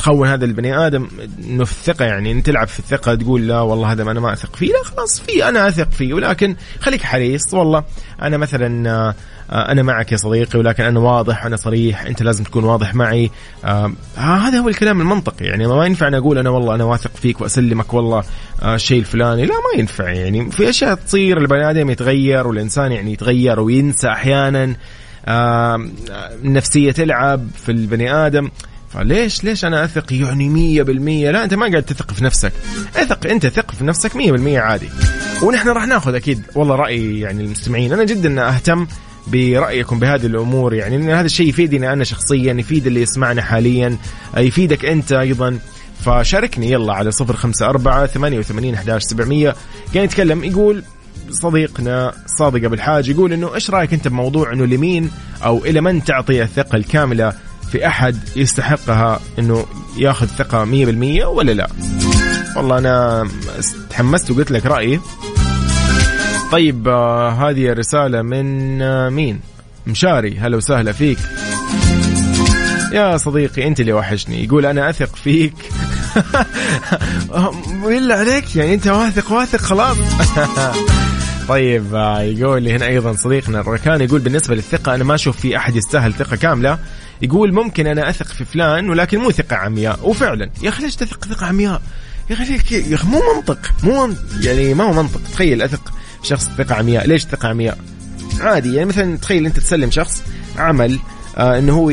تخون 0.00 0.28
هذا 0.28 0.44
البني 0.44 0.86
آدم 0.86 1.08
إنه 1.44 1.64
في 1.64 1.72
الثقة 1.72 2.04
يعني 2.04 2.32
انت 2.32 2.46
تلعب 2.46 2.68
في 2.68 2.78
الثقة 2.78 3.14
تقول 3.14 3.48
لا 3.48 3.60
والله 3.60 3.92
هذا 3.92 4.02
أنا 4.02 4.20
ما 4.20 4.32
أثق 4.32 4.56
فيه 4.56 4.72
لا 4.72 4.82
خلاص 4.84 5.20
في 5.20 5.48
أنا 5.48 5.68
أثق 5.68 5.90
فيه 5.90 6.14
ولكن 6.14 6.56
خليك 6.80 7.02
حريص 7.02 7.54
والله 7.54 7.84
أنا 8.22 8.36
مثلا 8.36 8.90
آه، 8.90 9.14
أنا 9.72 9.82
معك 9.82 10.12
يا 10.12 10.16
صديقي 10.16 10.58
ولكن 10.58 10.84
أنا 10.84 11.00
واضح 11.00 11.46
أنا 11.46 11.56
صريح 11.56 12.02
أنت 12.06 12.22
لازم 12.22 12.44
تكون 12.44 12.64
واضح 12.64 12.94
معي 12.94 13.30
آه 13.64 13.92
هذا 14.16 14.58
هو 14.58 14.68
الكلام 14.68 15.00
المنطقي 15.00 15.44
يعني 15.44 15.66
ما 15.66 15.86
ينفع 15.86 16.08
أن 16.08 16.14
أقول 16.14 16.38
أنا 16.38 16.50
والله 16.50 16.74
أنا 16.74 16.84
واثق 16.84 17.10
فيك 17.16 17.40
وأسلمك 17.40 17.94
والله 17.94 18.22
آه 18.62 18.74
الشيء 18.74 18.98
الفلاني 18.98 19.46
لا 19.46 19.54
ما 19.54 19.80
ينفع 19.80 20.10
يعني 20.10 20.50
في 20.50 20.68
أشياء 20.68 20.94
تصير 20.94 21.38
البني 21.38 21.70
آدم 21.70 21.90
يتغير 21.90 22.46
والإنسان 22.46 22.92
يعني 22.92 23.12
يتغير 23.12 23.60
وينسى 23.60 24.08
أحيانا 24.08 24.76
آه 25.26 25.86
النفسيه 26.44 26.92
تلعب 26.92 27.48
في 27.64 27.72
البني 27.72 28.14
آدم. 28.14 28.50
فليش 28.90 29.44
ليش 29.44 29.64
أنا 29.64 29.84
أثق؟ 29.84 30.12
يعني 30.12 30.48
مية 30.48 30.82
بالمية. 30.82 31.30
لا 31.30 31.44
أنت 31.44 31.54
ما 31.54 31.70
قاعد 31.70 31.82
تثق 31.82 32.12
في 32.12 32.24
نفسك. 32.24 32.52
اثق 32.96 33.26
أنت 33.26 33.46
ثق 33.46 33.70
في 33.70 33.84
نفسك 33.84 34.16
مية 34.16 34.32
بالمية 34.32 34.60
عادي. 34.60 34.88
ونحن 35.42 35.68
راح 35.68 35.86
ناخذ 35.86 36.14
أكيد 36.14 36.42
والله 36.54 36.74
رأي 36.74 37.20
يعني 37.20 37.42
المستمعين. 37.42 37.92
أنا 37.92 38.04
جدا 38.04 38.48
أهتم 38.48 38.86
برأيكم 39.26 39.98
بهذه 39.98 40.26
الأمور 40.26 40.74
يعني 40.74 40.98
لأن 40.98 41.10
هذا 41.10 41.26
الشيء 41.26 41.48
يفيدني 41.48 41.92
أنا 41.92 42.04
شخصيا 42.04 42.52
يفيد 42.52 42.86
اللي 42.86 43.02
يسمعنا 43.02 43.42
حاليا 43.42 43.96
يفيدك 44.36 44.84
أنت 44.84 45.12
أيضا. 45.12 45.58
فشاركني 46.04 46.70
يلا 46.70 46.92
على 46.92 47.10
صفر 47.10 47.36
خمسة 47.36 47.66
أربعة 47.66 48.06
ثمانية 48.06 48.38
وثمانين 48.38 48.74
أحداش 48.74 49.02
سبعمية. 49.02 49.54
قاعد 49.94 50.04
يتكلم 50.04 50.44
يقول 50.44 50.82
صديقنا 51.30 52.12
صادق 52.26 52.64
أبو 52.64 52.74
الحاج 52.74 53.08
يقول 53.08 53.32
إنه 53.32 53.54
إيش 53.54 53.70
رأيك 53.70 53.92
أنت 53.92 54.08
بموضوع 54.08 54.52
إنه 54.52 54.64
لمين 54.64 55.10
أو 55.44 55.64
إلى 55.64 55.80
من 55.80 56.04
تعطي 56.04 56.42
الثقة 56.42 56.76
الكاملة 56.76 57.32
في 57.72 57.86
أحد 57.86 58.16
يستحقها 58.36 59.20
إنه 59.38 59.66
ياخذ 59.98 60.26
ثقة 60.26 60.64
100% 60.64 60.68
ولا 61.26 61.52
لا؟ 61.52 61.68
والله 62.56 62.78
أنا 62.78 63.28
تحمست 63.90 64.30
وقلت 64.30 64.50
لك 64.50 64.66
رأيي. 64.66 65.00
طيب 66.52 66.88
آه 66.88 67.30
هذه 67.30 67.72
رساله 67.72 68.22
من 68.22 68.82
آه 68.82 69.08
مين؟ 69.08 69.40
مشاري. 69.86 70.38
هلا 70.38 70.56
وسهلا 70.56 70.92
فيك. 70.92 71.18
يا 72.92 73.16
صديقي 73.16 73.66
أنت 73.66 73.80
اللي 73.80 73.92
وحشني. 73.92 74.44
يقول 74.44 74.66
أنا 74.66 74.90
أثق 74.90 75.16
فيك. 75.16 75.54
بالله 77.84 78.14
عليك؟ 78.14 78.56
يعني 78.56 78.74
أنت 78.74 78.86
واثق 78.86 79.32
واثق 79.32 79.60
خلاص. 79.60 79.96
طيب 81.48 81.94
آه 81.94 82.20
يقول 82.20 82.68
هنا 82.68 82.86
أيضا 82.86 83.12
صديقنا 83.12 83.60
الركان 83.60 84.00
يقول 84.00 84.20
بالنسبة 84.20 84.54
للثقة 84.54 84.94
أنا 84.94 85.04
ما 85.04 85.14
أشوف 85.14 85.36
في 85.36 85.56
أحد 85.56 85.76
يستاهل 85.76 86.12
ثقة 86.12 86.36
كاملة. 86.36 86.78
يقول 87.22 87.52
ممكن 87.52 87.86
أنا 87.86 88.10
أثق 88.10 88.26
في 88.26 88.44
فلان 88.44 88.90
ولكن 88.90 89.18
مو 89.18 89.30
ثقة 89.30 89.56
عمياء. 89.56 90.08
وفعلا. 90.08 90.50
يا 90.62 90.68
أخي 90.68 90.82
ليش 90.82 90.96
تثق 90.96 91.24
ثقة 91.24 91.46
عمياء؟ 91.46 91.82
يا 92.30 92.34
أخي 92.34 92.54
يا 92.70 92.94
أخي 92.94 93.08
مو 93.08 93.20
منطق. 93.36 93.58
مو 93.82 94.10
يعني 94.40 94.74
ما 94.74 94.84
هو 94.84 94.92
منطق. 94.92 95.20
تخيل 95.32 95.62
أثق 95.62 95.92
شخص 96.22 96.48
ثقة 96.58 96.74
عمياء. 96.74 97.06
ليش 97.06 97.24
ثقة 97.24 97.48
عمياء؟ 97.48 97.78
عادي. 98.40 98.74
يعني 98.74 98.88
مثلا 98.88 99.16
تخيل 99.16 99.46
أنت 99.46 99.60
تسلم 99.60 99.90
شخص 99.90 100.22
عمل 100.58 100.98
آه 101.36 101.58
إنه 101.58 101.72
هو 101.72 101.86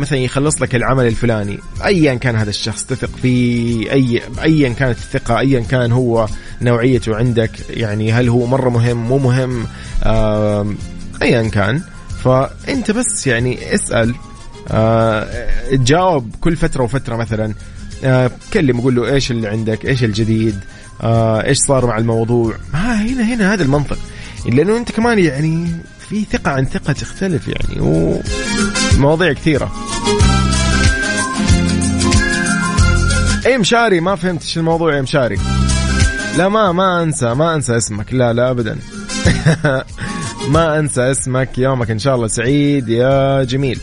مثلا 0.00 0.18
يخلص 0.18 0.62
لك 0.62 0.74
العمل 0.74 1.06
الفلاني. 1.06 1.58
ايا 1.84 2.14
كان 2.14 2.36
هذا 2.36 2.50
الشخص 2.50 2.84
تثق 2.84 3.10
فيه 3.22 3.92
اي 3.92 4.22
ايا 4.42 4.68
كانت 4.68 4.98
الثقة 4.98 5.38
ايا 5.38 5.60
كان 5.60 5.92
هو 5.92 6.28
نوعيته 6.62 7.16
عندك. 7.16 7.50
يعني 7.70 8.12
هل 8.12 8.28
هو 8.28 8.46
مرة 8.46 8.70
مهم؟ 8.70 8.96
مو 8.96 9.18
مهم. 9.18 9.66
آه 10.02 10.74
ايا 11.22 11.48
كان. 11.48 11.82
فأنت 12.24 12.90
بس 12.90 13.26
يعني 13.26 13.74
اسأل 13.74 14.14
تجاوب 15.70 16.34
كل 16.40 16.56
فترة 16.56 16.82
وفترة 16.82 17.16
مثلا 17.16 17.54
آه 18.04 18.30
كلم 18.52 18.80
قول 18.80 18.94
له 18.94 19.14
إيش 19.14 19.30
اللي 19.30 19.48
عندك؟ 19.48 19.86
إيش 19.86 20.04
الجديد؟ 20.04 20.60
آه 21.02 21.44
إيش 21.44 21.58
صار 21.58 21.86
مع 21.86 21.98
الموضوع؟ 21.98 22.54
ها 22.74 23.02
هنا 23.02 23.22
هنا 23.34 23.52
هذا 23.54 23.62
المنطق. 23.62 23.98
لأنه 24.46 24.76
أنت 24.76 24.92
كمان 24.92 25.18
يعني 25.18 25.68
في 26.08 26.24
ثقة 26.32 26.50
عن 26.50 26.64
ثقة 26.64 26.92
تختلف 26.92 27.48
يعني 27.48 27.80
ومواضيع 28.96 29.32
كثيرة. 29.32 29.72
اي 33.46 33.58
مشاري 33.58 34.00
ما 34.00 34.16
فهمت 34.16 34.42
إيش 34.42 34.58
الموضوع 34.58 34.96
يا 34.96 35.02
مشاري. 35.02 35.38
لا 36.38 36.48
ما 36.48 36.72
ما 36.72 37.02
أنسى 37.02 37.34
ما 37.34 37.54
أنسى 37.54 37.76
اسمك. 37.76 38.14
لا 38.14 38.32
لا 38.32 38.50
ابدا. 38.50 38.78
ما 40.54 40.78
أنسى 40.78 41.10
اسمك. 41.10 41.58
يومك 41.58 41.90
إن 41.90 41.98
شاء 41.98 42.14
الله 42.14 42.26
سعيد 42.26 42.88
يا 42.88 43.44
جميل. 43.44 43.80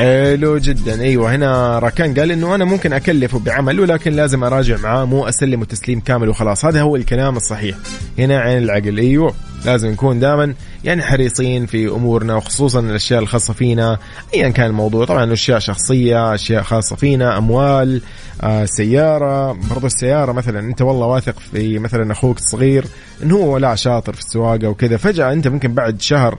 حلو 0.00 0.58
جدا. 0.58 1.00
إيوه 1.00 1.34
هنا 1.34 1.78
راكان 1.78 2.14
قال 2.14 2.30
إنه 2.30 2.54
أنا 2.54 2.64
ممكن 2.64 2.92
أكلفه 2.92 3.38
بعمل 3.38 3.80
ولكن 3.80 4.12
لازم 4.12 4.44
أراجع 4.44 4.76
معاه 4.76 5.04
مو 5.04 5.28
اسلمه 5.28 5.64
تسليم 5.64 6.00
كامل 6.00 6.28
وخلاص. 6.28 6.64
هذا 6.64 6.80
هو 6.80 6.96
الكلام 6.96 7.36
الصحيح. 7.36 7.76
هنا 8.18 8.38
عين 8.38 8.58
العقل. 8.58 8.98
إيوه 8.98 9.34
لازم 9.64 9.88
نكون 9.88 10.20
دائما 10.20 10.54
يعني 10.84 11.02
حريصين 11.02 11.66
في 11.66 11.88
أمورنا 11.88 12.34
وخصوصا 12.34 12.80
الأشياء 12.80 13.20
الخاصة 13.20 13.52
فينا 13.52 13.98
ايا 14.34 14.48
كان 14.48 14.66
الموضوع. 14.66 15.04
طبعا 15.04 15.32
أشياء 15.32 15.58
شخصية 15.58 16.34
أشياء 16.34 16.62
خاصة 16.62 16.96
فينا 16.96 17.38
أموال 17.38 18.02
آه 18.42 18.64
سيارة. 18.64 19.52
برضو 19.52 19.86
السيارة 19.86 20.32
مثلا 20.32 20.60
أنت 20.60 20.82
والله 20.82 21.06
واثق 21.06 21.38
في 21.52 21.78
مثلا 21.78 22.12
أخوك 22.12 22.38
الصغير 22.38 22.84
إنه 23.22 23.36
هو 23.36 23.58
لا 23.58 23.74
شاطر 23.74 24.12
في 24.12 24.20
السواقة 24.20 24.68
وكذا 24.68 24.96
فجأة 24.96 25.32
أنت 25.32 25.48
ممكن 25.48 25.74
بعد 25.74 26.00
شهر 26.00 26.38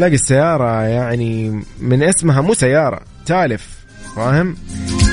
تلاقي 0.00 0.14
السيارة 0.14 0.82
يعني 0.82 1.62
من 1.80 2.02
اسمها 2.02 2.40
مو 2.40 2.54
سيارة 2.54 3.00
تالف 3.26 3.68
فاهم؟ 4.16 4.56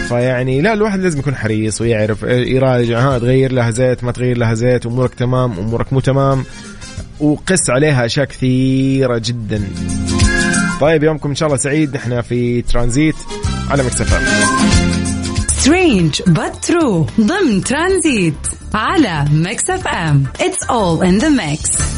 فيعني 0.07 0.61
لا 0.61 0.73
الواحد 0.73 0.99
لازم 0.99 1.19
يكون 1.19 1.35
حريص 1.35 1.81
ويعرف 1.81 2.23
يراجع 2.23 2.99
ها 2.99 3.19
تغير 3.19 3.51
لها 3.51 3.71
زيت 3.71 4.03
ما 4.03 4.11
تغير 4.11 4.37
لها 4.37 4.53
زيت 4.53 4.85
أمورك 4.85 5.15
تمام 5.15 5.51
أمورك 5.59 5.93
مو 5.93 5.99
تمام 5.99 6.43
وقس 7.19 7.69
عليها 7.69 8.05
أشياء 8.05 8.25
كثيرة 8.25 9.21
جدا. 9.25 9.63
طيب 10.81 11.03
يومكم 11.03 11.29
إن 11.29 11.35
شاء 11.35 11.47
الله 11.47 11.57
سعيد 11.57 11.95
نحن 11.95 12.21
في 12.21 12.61
ترانزيت 12.61 13.15
على 13.69 13.83
Mix 13.83 14.05
FM 14.05 14.19
Strange 15.47 16.21
but 16.27 16.65
true 16.65 17.07
ضمن 17.21 17.63
ترانزيت 17.63 18.47
على 18.73 19.25
Mix 19.31 19.69
FM. 19.69 20.23
It's 20.41 20.63
all 20.69 21.05
in 21.05 21.17
the 21.17 21.29
mix 21.29 21.96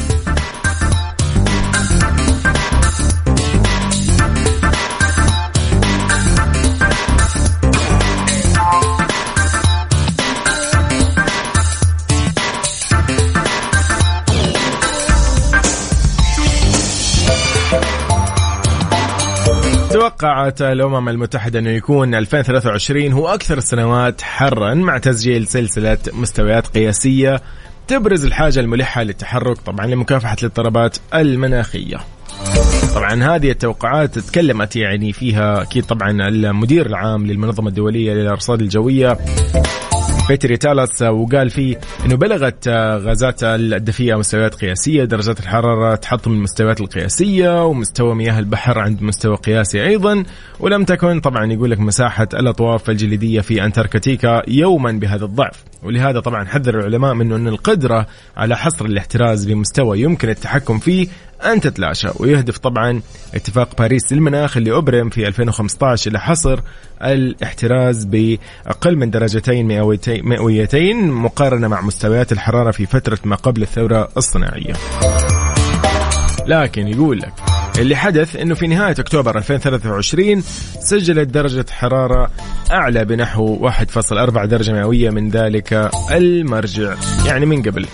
توقعت 20.10 20.62
الأمم 20.62 21.08
المتحدة 21.08 21.58
أنه 21.58 21.70
يكون 21.70 22.14
2023 22.14 23.12
هو 23.12 23.28
أكثر 23.28 23.58
السنوات 23.58 24.22
حرا 24.22 24.74
مع 24.74 24.98
تسجيل 24.98 25.46
سلسلة 25.46 25.98
مستويات 26.12 26.66
قياسية 26.66 27.42
تبرز 27.88 28.24
الحاجة 28.24 28.60
الملحة 28.60 29.02
للتحرك 29.02 29.58
طبعا 29.58 29.86
لمكافحة 29.86 30.36
الاضطرابات 30.42 30.96
المناخية. 31.14 31.96
طبعا 32.94 33.24
هذه 33.24 33.50
التوقعات 33.50 34.18
تكلمت 34.18 34.76
يعني 34.76 35.12
فيها 35.12 35.62
أكيد 35.62 35.84
طبعا 35.84 36.10
المدير 36.28 36.86
العام 36.86 37.26
للمنظمة 37.26 37.68
الدولية 37.68 38.12
للأرصاد 38.12 38.60
الجوية 38.60 39.18
بيتري 40.28 40.56
تالس 40.56 41.02
وقال 41.02 41.50
فيه 41.50 41.80
إنه 42.06 42.16
بلغت 42.16 42.68
غازات 42.68 43.44
الدفيئه 43.44 44.14
مستويات 44.16 44.54
قياسية 44.54 45.04
درجات 45.04 45.40
الحرارة 45.40 45.94
تحطم 45.94 46.32
المستويات 46.32 46.80
القياسية 46.80 47.64
ومستوى 47.64 48.14
مياه 48.14 48.38
البحر 48.38 48.78
عند 48.78 49.02
مستوى 49.02 49.36
قياسي 49.36 49.82
أيضا. 49.86 50.24
ولم 50.60 50.84
تكن 50.84 51.20
طبعا 51.20 51.52
يقول 51.52 51.70
لك 51.70 51.80
مساحة 51.80 52.28
الأطواف 52.34 52.90
الجليدية 52.90 53.40
في 53.40 53.64
أنتاركتيكا 53.64 54.42
يوما 54.48 54.92
بهذا 54.92 55.24
الضعف. 55.24 55.64
ولهذا 55.82 56.20
طبعا 56.20 56.44
حذر 56.44 56.78
العلماء 56.78 57.14
منه 57.14 57.36
إن 57.36 57.48
القدرة 57.48 58.06
على 58.36 58.56
حصر 58.56 58.84
الاحتراز 58.84 59.44
بمستوى 59.44 60.00
يمكن 60.00 60.28
التحكم 60.28 60.78
فيه 60.78 61.08
أن 61.44 61.60
تتلاشى 61.60 62.08
ويهدف 62.16 62.58
طبعا 62.58 63.00
اتفاق 63.34 63.76
باريس 63.78 64.12
للمناخ 64.12 64.56
اللي 64.56 64.76
أبرم 64.76 65.10
في 65.10 65.28
2015 65.28 66.10
إلى 66.10 66.20
حصر 66.20 66.60
الاحتراز 67.02 68.04
بأقل 68.04 68.96
من 68.96 69.10
درجتين 69.10 69.66
مئويتين 70.22 71.10
مقارنة 71.10 71.68
مع 71.68 71.80
مستويات 71.80 72.32
الحرارة 72.32 72.70
في 72.70 72.86
فترة 72.86 73.18
ما 73.24 73.36
قبل 73.36 73.62
الثورة 73.62 74.08
الصناعية. 74.16 74.72
لكن 76.46 76.88
يقول 76.88 77.18
لك 77.18 77.32
اللي 77.78 77.96
حدث 77.96 78.36
إنه 78.36 78.54
في 78.54 78.66
نهاية 78.66 78.94
أكتوبر 78.98 79.38
2023 79.38 80.42
سجلت 80.80 81.28
درجة 81.28 81.66
حرارة 81.70 82.30
أعلى 82.70 83.04
بنحو 83.04 83.68
1.4 83.70 84.44
درجة 84.44 84.72
مئوية 84.72 85.10
من 85.10 85.30
ذلك 85.30 85.90
المرجع. 86.12 86.94
يعني 87.26 87.46
من 87.46 87.62
قبل. 87.62 87.86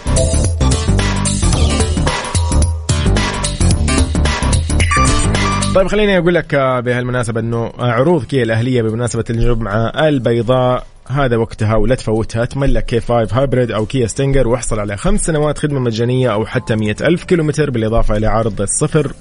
طيب 5.77 5.89
خليني 5.89 6.19
أقول 6.19 6.35
لك 6.35 6.55
بهالمناسبة 6.55 7.41
إنه 7.41 7.73
عروض 7.79 8.25
كيا 8.25 8.43
الأهلية 8.43 8.83
بمناسبة 8.83 9.25
الجمعه 9.31 10.09
البيضاء 10.09 10.87
هذا 11.07 11.37
وقتها 11.37 11.77
ولا 11.77 11.95
تفوتها 11.95 12.45
تملك 12.45 12.85
K 12.85 13.01
5 13.01 13.41
hybrid 13.41 13.71
أو 13.71 13.87
كيا 13.87 14.07
Stinger 14.07 14.49
واحصل 14.49 14.81
على 14.81 14.97
خمس 14.97 15.21
سنوات 15.21 15.59
خدمة 15.59 15.81
مجانية 15.81 16.33
أو 16.33 16.47
حتى 16.47 16.77
مئة 16.77 17.07
ألف 17.07 17.25
كيلومتر 17.25 17.71
بالإضافة 17.71 18.17
إلى 18.17 18.27
عرض 18.27 18.61
الصفر 18.61 19.13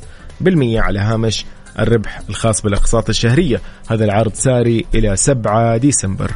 بالمية 0.42 0.82
على 0.82 1.00
هامش 1.00 1.46
الربح 1.80 2.22
الخاص 2.30 2.62
بالأقساط 2.62 3.10
الشهرية. 3.10 3.62
هذا 3.88 4.06
العرض 4.06 4.34
ساري 4.34 4.86
إلى 4.96 5.16
7 5.16 5.78
ديسمبر. 5.78 6.32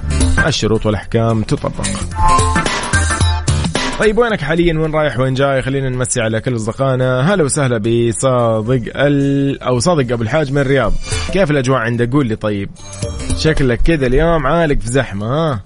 الشروط 0.48 0.86
والأحكام 0.86 1.44
تطبق. 1.44 1.88
طيب 4.00 4.18
وينك 4.18 4.42
حاليا؟ 4.42 4.80
وين 4.80 4.96
رايح؟ 4.96 5.20
وين 5.20 5.34
جاي؟ 5.34 5.62
خلينا 5.62 5.90
نمسي 5.90 6.22
على 6.22 6.42
كل 6.42 6.56
أصدقائنا. 6.56 7.34
هلا 7.34 7.44
وسهلا 7.44 7.78
بصادق 7.78 8.82
ال... 8.96 9.64
أو 9.64 9.80
صادق 9.80 10.14
أبو 10.14 10.24
الحاج 10.24 10.52
من 10.52 10.58
الرياض. 10.58 10.94
كيف 11.34 11.52
الأجواء 11.52 11.80
عندك؟ 11.80 12.14
قول 12.14 12.28
لي 12.28 12.36
طيب. 12.36 12.70
شكلك 13.38 13.82
كذا 13.82 14.08
اليوم 14.08 14.48
عالق 14.48 14.80
في 14.80 14.88
زحمة 14.88 15.26
ها؟ 15.26 15.60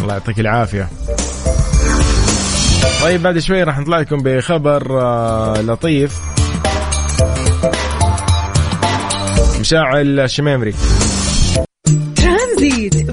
الله 0.00 0.12
يعطيك 0.12 0.40
العافية. 0.40 0.88
طيب 3.02 3.22
بعد 3.22 3.38
شوي 3.38 3.62
راح 3.62 3.78
نطلع 3.78 3.98
لكم 3.98 4.22
بخبر 4.22 5.00
آه، 5.00 5.60
لطيف. 5.60 6.20
مشاعل 9.60 10.20
الشميمري. 10.20 10.74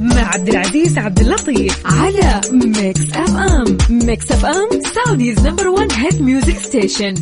مع 0.02 0.34
عبد 0.34 0.50
العزيز 0.50 0.98
عبد 0.98 1.20
اللطيف 1.20 1.82
على 1.86 2.42
Mix 2.52 3.02
FM 3.14 3.78
Mix 3.90 4.32
FM 4.32 4.70
Saudi's 4.96 5.48
number 5.48 5.68
1 5.68 5.92
hit 5.92 6.22
music 6.22 6.58
station 6.58 7.14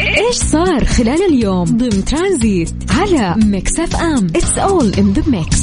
إيش 0.00 0.36
صار 0.36 0.84
خلال 0.84 1.22
اليوم؟ 1.28 1.64
ضمن 1.64 2.04
ترانزيت 2.04 2.70
على 2.90 3.34
Mix 3.44 3.78
FM 3.80 4.26
it's 4.26 4.58
all 4.58 4.94
in 4.94 5.12
the 5.12 5.22
mix 5.26 5.60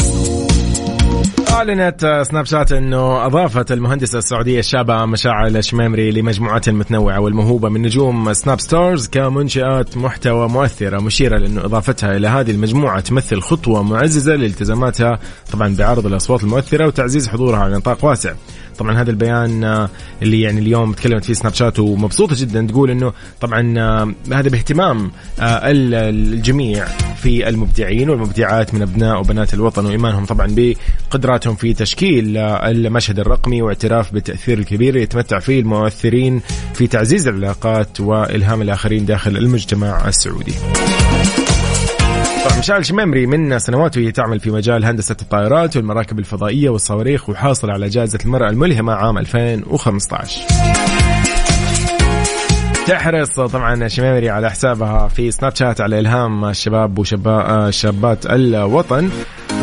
أعلنت 1.56 2.24
Snapchat 2.32 2.72
أنه 2.72 3.26
أضافت 3.26 3.72
المهندسة 3.72 4.18
السعودية 4.18 4.60
الشابة 4.60 5.06
مشاعل 5.06 5.58
الشميمري 5.58 6.12
لمجموعات 6.12 6.70
متنوعة 6.70 7.20
والموهوبة 7.20 7.70
من 7.70 7.82
نجوم 7.82 8.34
Snap 8.34 8.60
Stars 8.60 9.08
كمنشآت 9.08 9.98
محتوى 9.98 10.50
مؤثرة 10.50 11.02
مشيرة 11.02 11.38
لأنه 11.38 11.66
إضافتها 11.66 12.18
إلى 12.18 12.28
هذه 12.28 12.52
المجموعة 12.52 13.00
تمثل 13.00 13.42
خطوة 13.42 13.84
معززة 13.84 14.36
لالتزاماتها 14.36 15.20
طبعا 15.52 15.76
بعرض 15.76 16.06
الأصوات 16.06 16.44
المؤثرة 16.44 16.88
وتعزيز 16.88 17.28
حضورها 17.28 17.60
على 17.60 17.76
نطاق 17.76 18.06
واسع. 18.06 18.34
طبعا 18.78 19.02
هذا 19.02 19.12
البيان 19.12 19.64
آه، 19.64 19.90
اللي 20.22 20.42
يعني 20.42 20.60
اليوم 20.60 20.94
تكلمت 20.94 21.26
فيه 21.26 21.34
Snapchat 21.34 21.80
ومبسوطة 21.80 22.36
جدا 22.40 22.68
تقول 22.68 22.92
إنه 22.92 23.14
طبعا 23.42 23.80
آه، 23.80 24.14
هذا 24.34 24.50
باهتمام 24.50 25.12
آه، 25.40 25.60
الجميع 25.64 26.86
في 27.18 27.50
المبدعين 27.50 28.10
والمبدعات 28.10 28.74
من 28.74 28.82
أبناء 28.82 29.20
وبنات 29.20 29.54
الوطن 29.54 29.86
وإيمانهم 29.86 30.26
طبعا 30.26 30.48
بقدراتهم 30.50 31.56
في 31.56 31.74
تشكيل 31.74 32.38
المشهد 32.38 33.20
الرقمي 33.20 33.62
واعتراف 33.62 34.14
بالتأثير 34.14 34.60
الكبير 34.60 34.98
يتمتع 34.98 35.40
فيه 35.40 35.60
المؤثرين 35.60 36.42
في 36.74 36.88
تعزيز 36.88 37.28
العلاقات 37.28 38.00
والهام 38.00 38.62
الآخرين 38.62 39.06
داخل 39.06 39.38
المجتمع 39.38 40.08
السعودي. 40.08 40.54
طبعا 42.46 42.60
مشعل 42.60 42.86
شميمري 42.86 43.26
من 43.26 43.60
سنوات 43.60 43.98
وهي 43.98 44.12
تعمل 44.12 44.40
في 44.40 44.52
مجال 44.52 44.86
هندسة 44.86 45.16
الطائرات 45.22 45.78
والمراكب 45.78 46.20
الفضائية 46.20 46.70
والصواريخ 46.70 47.30
وحاصل 47.30 47.70
على 47.70 47.90
جائزة 47.90 48.20
المرأة 48.26 48.50
الملهمة 48.50 48.94
عام 48.94 49.18
2015 49.18 50.42
تحرص 52.88 53.40
طبعا 53.40 53.88
شميمري 53.88 54.30
على 54.30 54.50
حسابها 54.52 55.08
في 55.08 55.32
سناب 55.32 55.56
شات 55.56 55.82
على 55.82 56.00
إلهام 56.00 56.46
الشباب 56.46 57.00
وشابات 57.00 58.26
الوطن 58.26 59.10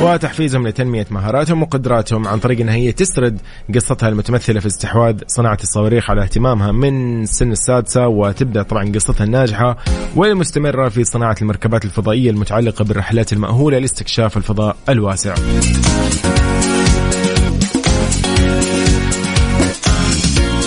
وتحفيزهم 0.00 0.68
لتنمية 0.68 1.06
مهاراتهم 1.11 1.62
وقدراتهم 1.62 2.28
عن 2.28 2.38
طريق 2.38 2.61
أنها 2.61 2.74
هي 2.74 2.92
تسرد 2.92 3.40
قصتها 3.74 4.08
المتمثلة 4.08 4.61
في 4.61 4.66
استحواذ 4.66 5.16
صناعة 5.26 5.58
الصواريخ 5.62 6.11
على 6.11 6.22
اهتمامها 6.22 6.72
من 6.72 7.22
السن 7.22 7.52
السادسة 7.52 8.08
وتبدأ 8.08 8.62
طبعا 8.62 8.92
قصتها 8.94 9.24
الناجحة 9.24 9.76
والمستمرة 10.16 10.88
في 10.88 11.04
صناعة 11.04 11.37
المركبات 11.42 11.85
الفضائية 11.85 12.30
المتعلقة 12.30 12.85
بالرحلات 12.85 13.32
المأهولة 13.32 13.78
لاستكشاف 13.78 14.37
الفضاء 14.37 14.76
الواسع. 14.88 15.35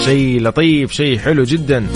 شيء 0.06 0.42
لطيف 0.42 0.92
شيء 0.92 1.20
حلو 1.20 1.44
جدا. 1.44 1.88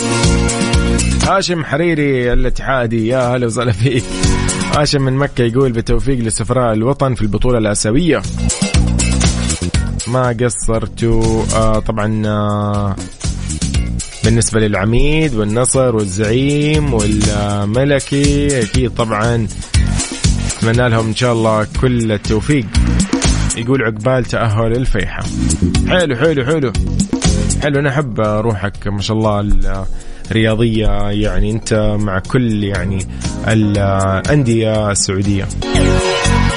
هاشم 1.27 1.63
حريري 1.65 2.33
الاتحادي 2.33 3.07
يا 3.07 3.35
هلا 3.35 3.45
وسهلا 3.45 3.71
فيك. 3.71 4.03
هاشم 4.75 5.01
من 5.01 5.13
مكة 5.13 5.43
يقول 5.43 5.71
بالتوفيق 5.71 6.19
لسفراء 6.19 6.73
الوطن 6.73 7.13
في 7.13 7.21
البطولة 7.21 7.57
الآسيوية. 7.57 8.21
ما 10.07 10.37
قصرتوا؟ 10.43 11.43
آه 11.55 11.79
طبعا 11.79 12.23
آه 12.25 12.95
بالنسبة 14.23 14.59
للعميد 14.59 15.35
والنصر 15.35 15.95
والزعيم 15.95 16.93
والملكي 16.93 18.61
أكيد 18.61 18.93
طبعا 18.93 19.47
أتمنى 20.57 20.89
لهم 20.89 21.07
إن 21.07 21.15
شاء 21.15 21.33
الله 21.33 21.67
كل 21.81 22.11
التوفيق. 22.11 22.65
يقول 23.57 23.83
عقبال 23.83 24.25
تأهل 24.25 24.71
الفيحة. 24.71 25.23
حلو 25.87 26.15
حلو 26.15 26.45
حلو. 26.45 26.73
حلو 27.61 27.79
أنا 27.79 27.89
أحب 27.89 28.19
روحك 28.19 28.87
ما 28.87 29.01
شاء 29.01 29.17
الله 29.17 29.85
الرياضية 30.31 30.87
يعني 31.09 31.51
أنت 31.51 31.95
مع 31.99 32.19
كل 32.19 32.63
يعني 32.63 33.05
الأندية 33.47 34.91
السعودية. 34.91 35.47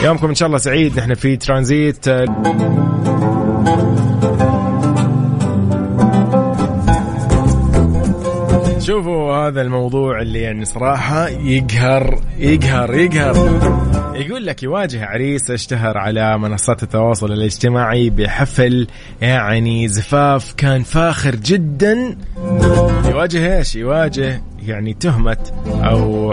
يومكم 0.05 0.29
إن 0.29 0.35
شاء 0.35 0.47
الله 0.47 0.59
سعيد 0.59 0.99
نحن 0.99 1.15
في 1.15 1.37
ترانزيت. 1.37 2.09
شوفوا 8.93 9.37
هذا 9.37 9.63
الموضوع 9.63 10.21
اللي 10.21 10.41
يعني 10.41 10.65
صراحة 10.65 11.29
يقهر 11.29 12.21
يقهر 12.39 12.95
يقهر. 12.95 13.37
يقول 14.15 14.47
لك 14.47 14.63
يواجه 14.63 15.07
عريس 15.07 15.51
اشتهر 15.51 15.99
على 15.99 16.39
منصات 16.39 16.83
التواصل 16.83 17.33
الاجتماعي 17.33 18.11
بحفل 18.11 18.87
يعني 19.21 19.89
زفاف 19.89 20.53
كان 20.53 20.83
فاخر 20.83 21.35
جدا. 21.35 22.17
يواجه 23.05 23.59
إيش؟ 23.59 23.77
يواجه 23.77 24.43
يعني 24.63 24.95
تهمة 24.95 25.37
أو 25.67 26.33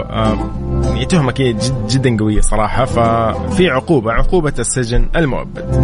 يعني 0.84 1.04
تهمة 1.04 1.32
جد 1.32 1.86
جدا 1.88 2.16
قوية 2.16 2.40
صراحة. 2.40 2.84
ففي 2.84 3.70
عقوبة 3.70 4.12
عقوبة 4.12 4.54
السجن 4.58 5.08
المؤبد. 5.16 5.82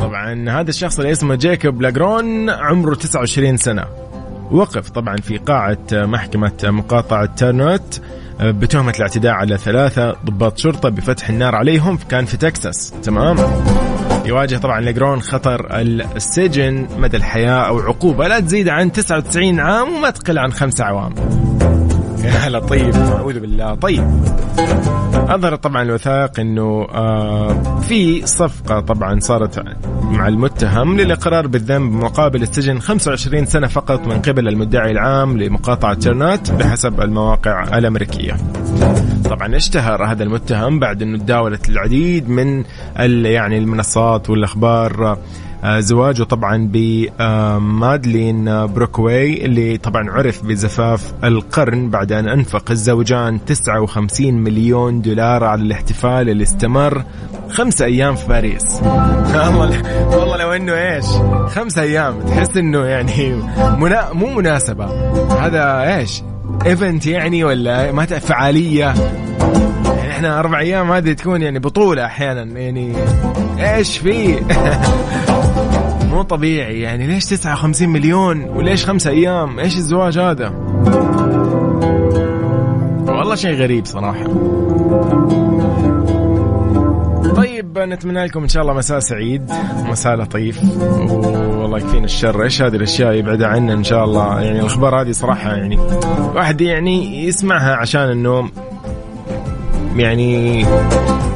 طبعا 0.00 0.50
هذا 0.50 0.70
الشخص 0.70 0.98
اللي 0.98 1.12
اسمه 1.12 1.34
جيكوب 1.34 1.82
لاجرون 1.82 2.50
عمره 2.50 2.94
29 2.94 3.56
سنة. 3.56 4.11
وقف 4.52 4.90
طبعا 4.90 5.16
في 5.16 5.38
قاعة 5.38 5.78
محكمة 5.92 6.52
مقاطعة 6.64 7.26
تيرنوت 7.36 8.00
بتهمة 8.40 8.92
الاعتداء 8.96 9.32
على 9.32 9.58
ثلاثة 9.58 10.16
ضباط 10.24 10.58
شرطة 10.58 10.88
بفتح 10.88 11.28
النار 11.28 11.54
عليهم 11.54 11.98
كان 12.08 12.24
في 12.24 12.36
تكساس. 12.36 12.94
تمام؟ 13.02 13.36
يواجه 14.26 14.56
طبعا 14.56 14.80
ليجرون 14.80 15.20
خطر 15.20 15.80
السجن 16.16 16.86
مدى 16.98 17.16
الحياة 17.16 17.68
أو 17.68 17.78
عقوبة. 17.80 18.28
لا 18.28 18.40
تزيد 18.40 18.68
عن 18.68 18.92
99 18.92 19.60
عام 19.60 19.96
وما 19.96 20.10
تقل 20.10 20.38
عن 20.38 20.52
خمسة 20.52 20.84
أعوام 20.84 21.14
يا 22.44 22.48
لطيف 22.50 22.96
أعوذ 22.96 23.40
بالله 23.40 23.74
طيب 23.74 24.04
أظهرت 25.14 25.64
طبعا 25.64 25.82
الوثائق 25.82 26.40
إنه 26.40 26.86
آه 26.94 27.80
في 27.80 28.26
صفقة 28.26 28.80
طبعا 28.80 29.20
صارت 29.20 29.64
مع 30.02 30.28
المتهم 30.28 30.96
للإقرار 30.96 31.46
بالذنب 31.46 31.92
مقابل 31.92 32.42
السجن 32.42 32.78
25 32.78 33.46
سنة 33.46 33.66
فقط 33.66 34.06
من 34.06 34.22
قبل 34.22 34.48
المدعي 34.48 34.90
العام 34.90 35.38
لمقاطعة 35.38 35.94
ترنات 35.94 36.50
بحسب 36.50 37.00
المواقع 37.00 37.78
الأمريكية. 37.78 38.36
طبعا 39.30 39.56
اشتهر 39.56 40.04
هذا 40.04 40.22
المتهم 40.22 40.78
بعد 40.78 41.02
إنه 41.02 41.18
تداولت 41.18 41.68
العديد 41.68 42.28
من 42.28 42.64
يعني 43.26 43.58
المنصات 43.58 44.30
والأخبار 44.30 45.18
زواجه 45.66 46.22
طبعا 46.22 46.70
بمادلين 46.72 48.66
بروكواي 48.66 49.44
اللي 49.44 49.76
طبعا 49.76 50.10
عرف 50.10 50.44
بزفاف 50.44 51.12
القرن 51.24 51.90
بعد 51.90 52.12
أن 52.12 52.28
أنفق 52.28 52.70
الزوجان 52.70 53.44
59 53.44 54.34
مليون 54.34 55.02
دولار 55.02 55.44
على 55.44 55.62
الاحتفال 55.62 56.28
اللي 56.28 56.42
استمر 56.42 57.04
خمسة 57.50 57.84
أيام 57.84 58.14
في 58.14 58.28
باريس. 58.28 58.80
والله 59.34 59.82
والله 60.16 60.36
لو 60.36 60.52
إنه 60.52 60.72
إيش؟ 60.72 61.04
خمسة 61.46 61.82
أيام. 61.82 62.20
تحس 62.20 62.56
إنه 62.56 62.84
يعني 62.84 63.42
منا... 63.78 64.12
مو 64.12 64.34
مناسبة. 64.34 64.84
هذا 65.46 65.96
إيش؟ 65.96 66.22
إيفنت 66.66 67.06
يعني 67.06 67.44
ولا 67.44 67.92
ما 67.92 68.06
فعالية؟ 68.06 68.94
يعني 69.84 70.10
إحنا 70.10 70.38
أربع 70.38 70.58
أيام 70.58 70.92
هذه 70.92 71.12
تكون 71.12 71.42
يعني 71.42 71.58
بطولة 71.58 72.04
أحيانا. 72.04 72.60
يعني 72.60 72.96
إيش 73.58 73.98
في؟ 73.98 74.38
مو 76.12 76.22
طبيعي 76.22 76.80
يعني 76.80 77.06
ليش 77.06 77.24
59 77.24 77.88
مليون؟ 77.88 78.44
وليش 78.44 78.86
خمسة 78.86 79.10
أيام؟ 79.10 79.58
إيش 79.58 79.76
الزواج 79.76 80.18
هذا؟ 80.18 80.48
والله 83.08 83.34
شيء 83.34 83.54
غريب 83.54 83.86
صراحة. 83.86 84.24
طيب 87.36 87.78
نتمنى 87.78 88.24
لكم 88.24 88.42
إن 88.42 88.48
شاء 88.48 88.62
الله 88.62 88.74
مساء 88.74 88.98
سعيد 88.98 89.50
مساء 89.90 90.16
لطيف. 90.16 90.60
والله 91.58 91.78
يكفينا 91.78 92.04
الشر. 92.04 92.42
إيش 92.42 92.62
هذه 92.62 92.76
الأشياء؟ 92.76 93.12
يبعد 93.12 93.42
عنا 93.42 93.72
إن 93.72 93.84
شاء 93.84 94.04
الله. 94.04 94.40
يعني 94.40 94.60
الأخبار 94.60 95.02
هذه 95.02 95.10
صراحة 95.10 95.52
يعني 95.52 95.78
واحد 96.34 96.60
يعني 96.60 97.26
يسمعها 97.26 97.76
عشان 97.76 98.00
انه 98.00 98.50
يعني 99.96 100.66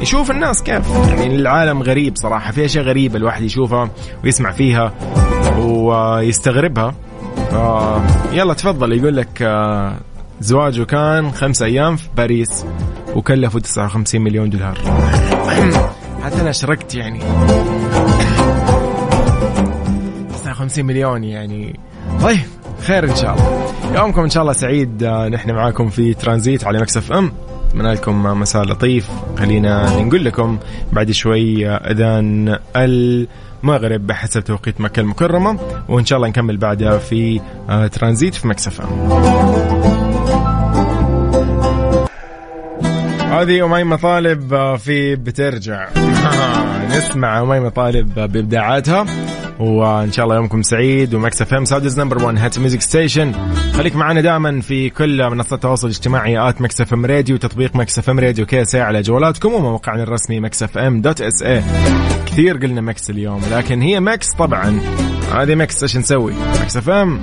يشوف 0.01 0.31
الناس 0.31 0.63
كيف. 0.63 0.89
يعني 1.09 1.35
العالم 1.35 1.83
غريب 1.83 2.15
صراحة 2.15 2.51
في 2.51 2.65
أشياء 2.65 2.85
غريبة 2.85 3.17
الواحد 3.17 3.43
يشوفها 3.43 3.89
ويسمع 4.23 4.51
فيها 4.51 4.93
ويستغربها. 5.59 6.95
يلا 8.31 8.53
تفضل 8.53 8.93
يقول 8.93 9.17
لك 9.17 9.41
آه، 9.41 9.93
زواجه 10.39 10.83
كان 10.83 11.31
خمسة 11.31 11.65
أيام 11.65 11.95
في 11.95 12.07
باريس 12.17 12.65
وكلفه 13.15 13.59
59 13.59 14.21
مليون 14.21 14.49
دولار. 14.49 14.77
حتى 16.23 16.41
أنا 16.41 16.49
أشركت 16.49 16.95
يعني. 16.95 17.19
59 20.43 20.85
مليون 20.85 21.23
يعني. 21.23 21.79
طيب 22.21 22.39
خير 22.81 23.03
إن 23.09 23.15
شاء 23.15 23.33
الله. 23.33 24.01
يومكم 24.01 24.21
إن 24.21 24.29
شاء 24.29 24.41
الله 24.41 24.53
سعيد. 24.53 25.03
آه، 25.03 25.27
نحن 25.29 25.51
معاكم 25.51 25.89
في 25.89 26.13
ترانزيت 26.13 26.63
على 26.63 26.79
مكسف 26.79 27.11
أم. 27.11 27.31
أتمنى 27.69 27.93
لكم 27.93 28.23
مساء 28.23 28.63
لطيف. 28.63 29.09
خلينا 29.37 30.01
نقول 30.01 30.25
لكم 30.25 30.57
بعد 30.91 31.11
شوي 31.11 31.67
أذان 31.69 32.59
المغرب 32.75 34.07
بحسب 34.07 34.43
توقيت 34.43 34.81
مكة 34.81 34.99
المكرمة 34.99 35.59
وإن 35.89 36.05
شاء 36.05 36.17
الله 36.17 36.29
نكمل 36.29 36.57
بعدها 36.57 36.97
في 36.97 37.41
آه، 37.69 37.87
ترانزيت 37.87 38.35
في 38.35 38.47
مكسفه 38.47 38.83
هذه 43.41 43.65
أميمة 43.65 43.95
طالب 43.95 44.53
آه، 44.53 44.75
في 44.75 45.15
بترجع. 45.15 45.87
نسمع 46.97 47.41
أميمة 47.41 47.69
طالب 47.69 48.13
بإبداعاتها. 48.13 49.05
وإن 49.59 50.11
شاء 50.11 50.25
الله 50.25 50.35
يومكم 50.35 50.61
سعيد 50.61 51.13
و 51.13 51.41
Mix 51.41 51.53
FM 51.53 51.65
Saudi's 51.65 51.99
number 51.99 52.23
1 52.23 52.37
hit 52.37 52.59
music 52.59 52.81
station. 52.81 53.31
خليك 53.73 53.95
معنا 53.95 54.21
دائما 54.21 54.61
في 54.61 54.89
كل 54.89 55.29
منصات 55.29 55.53
التواصل 55.53 55.87
الاجتماعي 55.87 56.49
at 56.49 56.61
Mix 56.61 56.81
FM 56.81 57.05
Radio 57.05 57.35
وتطبيق 57.35 57.75
Mix 57.75 57.99
FM 57.99 58.19
Radio 58.19 58.45
KSA 58.45 58.75
على 58.75 59.01
جوالاتكم 59.01 59.53
وموقعنا 59.53 60.03
الرسمي 60.03 60.39
Mix 60.39 60.63
FM 60.63 61.01
dot 61.01 61.21
SA 61.21 61.63
كثير 62.25 62.57
قلنا 62.57 62.81
mix 62.81 63.09
اليوم 63.09 63.41
لكن 63.51 63.81
هي 63.81 63.99
mix 63.99 64.33
طبعا. 64.33 64.79
هذه 65.33 65.55
mix 65.55 65.83
إيش 65.83 65.97
نسوي؟ 65.97 66.33
Mix 66.61 66.77
FM. 66.77 67.19